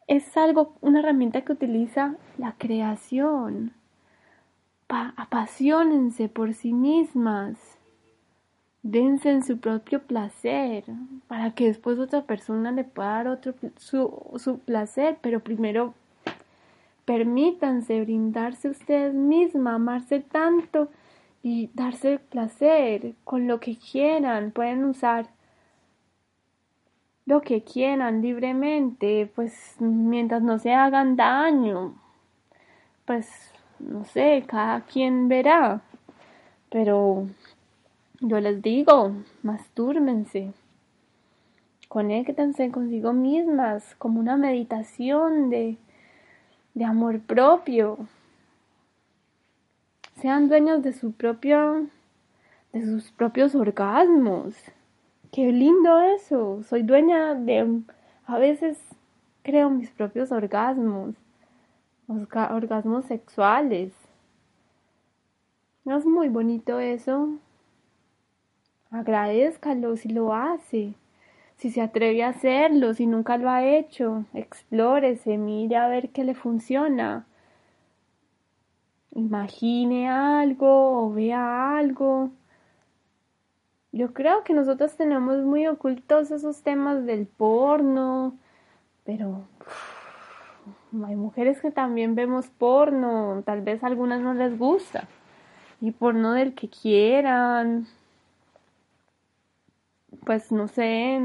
es 0.08 0.38
algo, 0.38 0.74
una 0.82 1.00
herramienta 1.00 1.42
que 1.42 1.54
utiliza 1.54 2.16
la 2.38 2.54
creación. 2.58 3.74
apasionense 4.88 6.30
por 6.30 6.54
sí 6.54 6.74
mismas, 6.74 7.58
dense 8.84 9.32
en 9.32 9.44
su 9.44 9.60
propio 9.60 10.04
placer, 10.04 10.86
para 11.28 11.52
que 11.52 11.66
después 11.66 12.00
otra 12.00 12.22
persona 12.24 12.72
le 12.72 12.84
pueda 12.84 13.10
dar 13.10 13.28
otro, 13.28 13.56
su, 13.78 14.32
su 14.38 14.60
placer, 14.60 15.18
pero 15.22 15.42
primero 15.42 15.96
Permítanse 17.06 18.02
brindarse 18.02 18.70
ustedes 18.70 19.14
mismas, 19.14 19.76
amarse 19.76 20.20
tanto 20.20 20.90
y 21.44 21.70
darse 21.76 22.18
placer 22.18 23.14
con 23.24 23.48
lo 23.48 23.60
que 23.60 23.78
quieran. 23.78 24.52
Pueden 24.52 24.84
usar 24.86 25.28
lo 27.28 27.42
que 27.42 27.64
quieran 27.64 28.22
libremente, 28.22 29.32
pues 29.36 29.76
mientras 29.80 30.42
no 30.42 30.58
se 30.58 30.74
hagan 30.74 31.16
daño. 31.16 31.94
Pues 33.06 33.52
no 33.78 34.04
sé, 34.06 34.44
cada 34.48 34.82
quien 34.82 35.28
verá. 35.28 35.82
Pero 36.72 37.28
yo 38.20 38.40
les 38.40 38.62
digo, 38.62 39.12
mastúrmense. 39.44 40.54
Conéctense 41.88 42.72
consigo 42.72 43.14
mismas 43.14 43.96
como 43.96 44.20
una 44.20 44.38
meditación 44.38 45.50
de 45.50 45.78
de 46.76 46.86
amor 46.86 47.22
propio. 47.22 47.98
Sean 50.22 50.48
dueños 50.50 50.84
de 50.84 50.94
su 50.94 51.14
propio, 51.14 51.88
de 52.74 52.86
sus 52.86 53.12
propios 53.12 53.56
orgasmos. 53.56 54.54
Qué 55.32 55.52
lindo 55.52 56.00
eso. 56.02 56.62
Soy 56.64 56.84
dueña 56.84 57.34
de, 57.34 57.82
a 58.26 58.38
veces 58.38 58.78
creo 59.42 59.70
mis 59.70 59.90
propios 59.90 60.32
orgasmos, 60.32 61.16
orgasmos 62.08 63.06
sexuales. 63.06 63.94
¿No 65.86 65.98
es 65.98 66.06
muy 66.06 66.30
bonito 66.30 66.80
eso? 66.80 67.30
Agradezcalo 68.92 69.96
si 69.96 70.10
lo 70.10 70.34
hace 70.34 70.94
si 71.58 71.72
se 71.72 71.82
atreve 71.82 72.24
a 72.24 72.30
hacerlo, 72.30 72.94
si 72.94 73.08
nunca 73.08 73.38
lo 73.38 73.50
ha 73.50 73.64
hecho, 73.66 74.26
explórese, 74.34 75.38
mire 75.38 75.78
a 75.78 75.88
ver 75.88 76.10
qué 76.10 76.24
le 76.24 76.36
funciona. 76.36 77.26
Imagine 79.12 80.10
algo 80.10 81.06
o 81.06 81.14
vea 81.14 81.78
algo. 81.78 82.32
Yo 83.94 84.14
creo 84.14 84.44
que 84.44 84.54
nosotros 84.54 84.98
tenemos 84.98 85.38
muy 85.44 85.68
ocultos 85.68 86.30
esos 86.32 86.62
temas 86.64 87.06
del 87.06 87.28
porno, 87.28 88.38
pero 89.06 89.44
hay 91.08 91.16
mujeres 91.16 91.62
que 91.62 91.72
también 91.72 92.16
vemos 92.16 92.48
porno, 92.50 93.42
tal 93.46 93.62
vez 93.62 93.82
a 93.84 93.88
algunas 93.88 94.20
no 94.20 94.34
les 94.34 94.58
gusta, 94.60 95.08
y 95.80 95.92
porno 95.92 96.34
del 96.34 96.54
que 96.56 96.68
quieran, 96.68 97.88
pues 100.24 100.52
no 100.52 100.68
sé, 100.68 101.20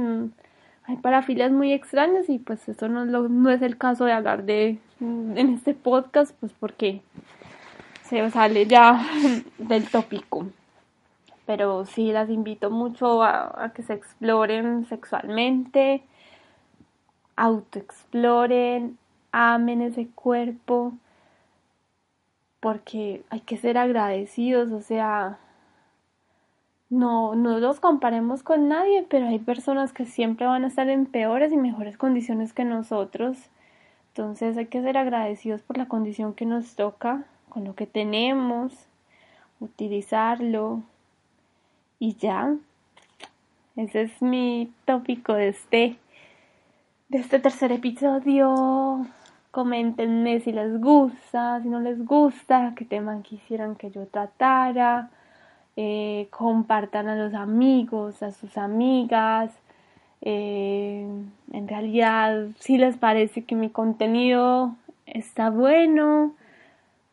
hay 0.85 0.97
parafilias 0.97 1.53
muy 1.53 1.73
extrañas 1.73 2.29
y 2.29 2.39
pues 2.39 2.69
eso 2.69 2.89
no 2.89 3.05
es, 3.05 3.31
no 3.31 3.51
es 3.51 3.63
el 3.63 3.77
caso 3.79 4.05
de 4.05 4.13
hablar 4.13 4.45
de 4.45 4.79
en 5.01 5.55
este 5.55 5.75
podcast, 5.75 6.35
pues 6.41 6.53
porque 6.53 7.03
se 8.03 8.29
sale 8.31 8.67
ya 8.67 9.01
del 9.59 9.89
tópico. 9.89 10.47
Pero 11.47 11.85
sí 11.85 12.13
las 12.13 12.29
invito 12.29 12.71
mucho 12.71 13.23
a, 13.23 13.65
a 13.65 13.73
que 13.73 13.83
se 13.83 13.95
exploren 13.95 14.87
sexualmente, 14.87 16.03
autoexploren, 17.37 18.99
amen 19.33 19.83
ese 19.83 20.09
cuerpo, 20.09 20.93
porque 22.61 23.25
hay 23.31 23.41
que 23.41 23.57
ser 23.57 23.79
agradecidos, 23.79 24.71
o 24.71 24.81
sea, 24.81 25.39
no, 26.91 27.37
no 27.37 27.61
los 27.61 27.79
comparemos 27.79 28.43
con 28.43 28.69
nadie, 28.69 29.07
pero 29.09 29.29
hay 29.29 29.39
personas 29.39 29.93
que 29.93 30.05
siempre 30.05 30.47
van 30.47 30.65
a 30.65 30.67
estar 30.67 30.89
en 30.89 31.07
peores 31.07 31.53
y 31.53 31.57
mejores 31.57 31.97
condiciones 31.97 32.53
que 32.53 32.65
nosotros. 32.65 33.39
Entonces 34.09 34.57
hay 34.57 34.67
que 34.67 34.83
ser 34.83 34.99
agradecidos 34.99 35.63
por 35.63 35.79
la 35.79 35.87
condición 35.87 36.35
que 36.35 36.47
nos 36.47 36.75
toca, 36.75 37.25
con 37.49 37.65
lo 37.65 37.77
que 37.77 37.87
tenemos, 37.87 38.73
utilizarlo 39.61 40.83
y 42.01 42.17
ya. 42.17 42.57
Ese 43.77 44.03
es 44.03 44.21
mi 44.21 44.73
tópico 44.85 45.35
de 45.35 45.49
este, 45.49 45.97
de 47.09 47.19
este 47.19 47.39
tercer 47.39 47.71
episodio. 47.71 49.07
Coméntenme 49.53 50.41
si 50.41 50.51
les 50.51 50.81
gusta, 50.81 51.61
si 51.63 51.69
no 51.69 51.79
les 51.79 52.05
gusta, 52.05 52.73
qué 52.77 52.85
tema 52.85 53.23
quisieran 53.23 53.77
que 53.77 53.93
yo 53.93 54.07
tratara 54.07 55.11
eh, 55.83 56.29
compartan 56.29 57.09
a 57.09 57.17
los 57.17 57.33
amigos, 57.33 58.23
a 58.23 58.33
sus 58.33 58.59
amigas. 58.59 59.51
Eh, 60.21 61.09
en 61.53 61.69
realidad, 61.69 62.49
si 62.59 62.77
les 62.77 62.99
parece 62.99 63.47
que 63.47 63.55
mi 63.55 63.71
contenido 63.71 64.77
está 65.07 65.49
bueno 65.49 66.35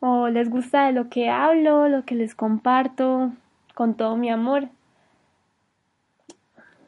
o 0.00 0.28
les 0.28 0.50
gusta 0.50 0.84
de 0.84 0.92
lo 0.92 1.08
que 1.08 1.30
hablo, 1.30 1.88
lo 1.88 2.04
que 2.04 2.14
les 2.14 2.34
comparto 2.34 3.32
con 3.74 3.94
todo 3.94 4.18
mi 4.18 4.28
amor. 4.28 4.68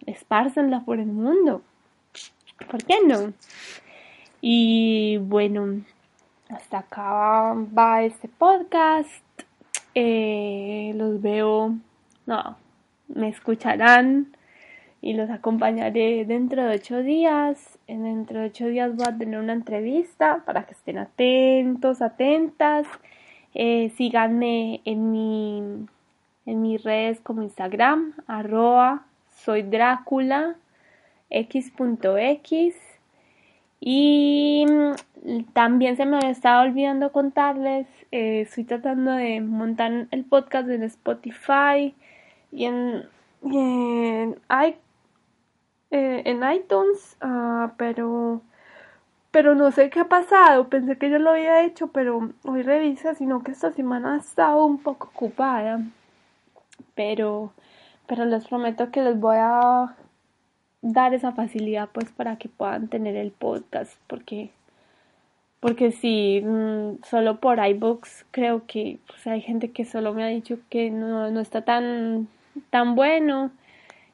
Espárcenla 0.05 0.81
por 0.81 0.99
el 0.99 1.07
mundo. 1.07 1.63
¿Por 2.71 2.85
qué 2.85 2.99
no? 3.07 3.33
Y 4.43 5.17
bueno, 5.17 5.81
hasta 6.51 6.81
acá 6.81 7.55
va 7.55 8.03
este 8.03 8.29
podcast. 8.29 9.30
Eh, 10.03 10.95
los 10.95 11.21
veo, 11.21 11.75
no, 12.25 12.57
me 13.09 13.29
escucharán 13.29 14.35
y 15.03 15.13
los 15.13 15.29
acompañaré 15.29 16.25
dentro 16.25 16.65
de 16.65 16.77
ocho 16.77 17.03
días. 17.03 17.79
Dentro 17.87 18.41
de 18.41 18.47
ocho 18.47 18.69
días 18.69 18.97
voy 18.97 19.05
a 19.07 19.19
tener 19.19 19.39
una 19.39 19.53
entrevista 19.53 20.43
para 20.47 20.65
que 20.65 20.73
estén 20.73 20.97
atentos, 20.97 22.01
atentas. 22.01 22.87
Eh, 23.53 23.93
síganme 23.99 24.81
en 24.87 25.11
mi 25.11 25.87
en 26.47 26.63
mis 26.63 26.83
redes 26.83 27.21
como 27.21 27.43
Instagram, 27.43 28.15
arroba 28.27 29.05
soy 29.45 29.61
Drácula, 29.61 30.57
x.x. 31.29 32.90
Y 33.81 34.67
mm, 34.69 35.53
también 35.53 35.97
se 35.97 36.07
me 36.07 36.31
estaba 36.31 36.63
olvidando 36.63 37.13
contarles, 37.13 37.87
eh, 38.13 38.43
estoy 38.43 38.65
tratando 38.65 39.13
de 39.13 39.41
montar 39.41 40.07
el 40.11 40.25
podcast 40.25 40.69
en 40.69 40.83
Spotify 40.85 41.95
y 42.53 42.67
en, 42.67 43.09
en, 43.43 44.39
eh, 45.91 46.23
en 46.25 46.53
iTunes, 46.53 47.17
uh, 47.23 47.71
pero 47.77 48.43
pero 49.31 49.55
no 49.55 49.71
sé 49.71 49.91
qué 49.91 50.01
ha 50.01 50.09
pasado, 50.09 50.69
pensé 50.69 50.99
que 50.99 51.11
yo 51.11 51.19
lo 51.19 51.31
había 51.31 51.63
hecho, 51.65 51.89
pero 51.89 52.31
hoy 52.45 52.63
revisa, 52.63 53.15
sino 53.15 53.43
que 53.43 53.53
esta 53.53 53.71
semana 53.73 54.15
ha 54.15 54.19
estado 54.19 54.65
un 54.65 54.79
poco 54.83 55.09
ocupada. 55.15 55.81
Pero, 56.95 57.53
pero 58.07 58.25
les 58.25 58.47
prometo 58.49 58.91
que 58.91 59.03
les 59.03 59.19
voy 59.21 59.37
a 59.39 59.95
dar 60.83 61.15
esa 61.15 61.33
facilidad 61.33 61.89
pues 61.93 62.11
para 62.11 62.37
que 62.37 62.49
puedan 62.49 62.89
tener 62.89 63.17
el 63.17 63.31
podcast, 63.33 63.95
porque 64.07 64.51
porque 65.61 65.93
si 65.93 66.41
mm, 66.41 67.05
solo 67.05 67.39
por 67.39 67.65
iBooks 67.65 68.25
creo 68.31 68.67
que 68.67 68.99
pues, 69.07 69.27
hay 69.27 69.43
gente 69.43 69.71
que 69.71 69.85
solo 69.85 70.15
me 70.15 70.25
ha 70.25 70.29
dicho 70.29 70.59
que 70.71 70.91
no, 70.91 71.31
no 71.31 71.41
está 71.41 71.63
tan, 71.63 72.29
tan 72.71 72.95
bueno 72.95 73.51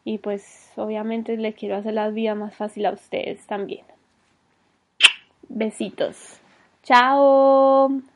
y 0.04 0.18
pues 0.18 0.72
obviamente 0.76 1.36
le 1.36 1.52
quiero 1.52 1.76
hacer 1.76 1.94
la 1.94 2.10
vida 2.10 2.34
más 2.34 2.54
fácil 2.54 2.86
a 2.86 2.92
ustedes 2.92 3.46
también. 3.46 3.84
Besitos. 5.48 6.40
Chao. 6.82 8.15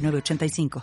85 0.00 0.68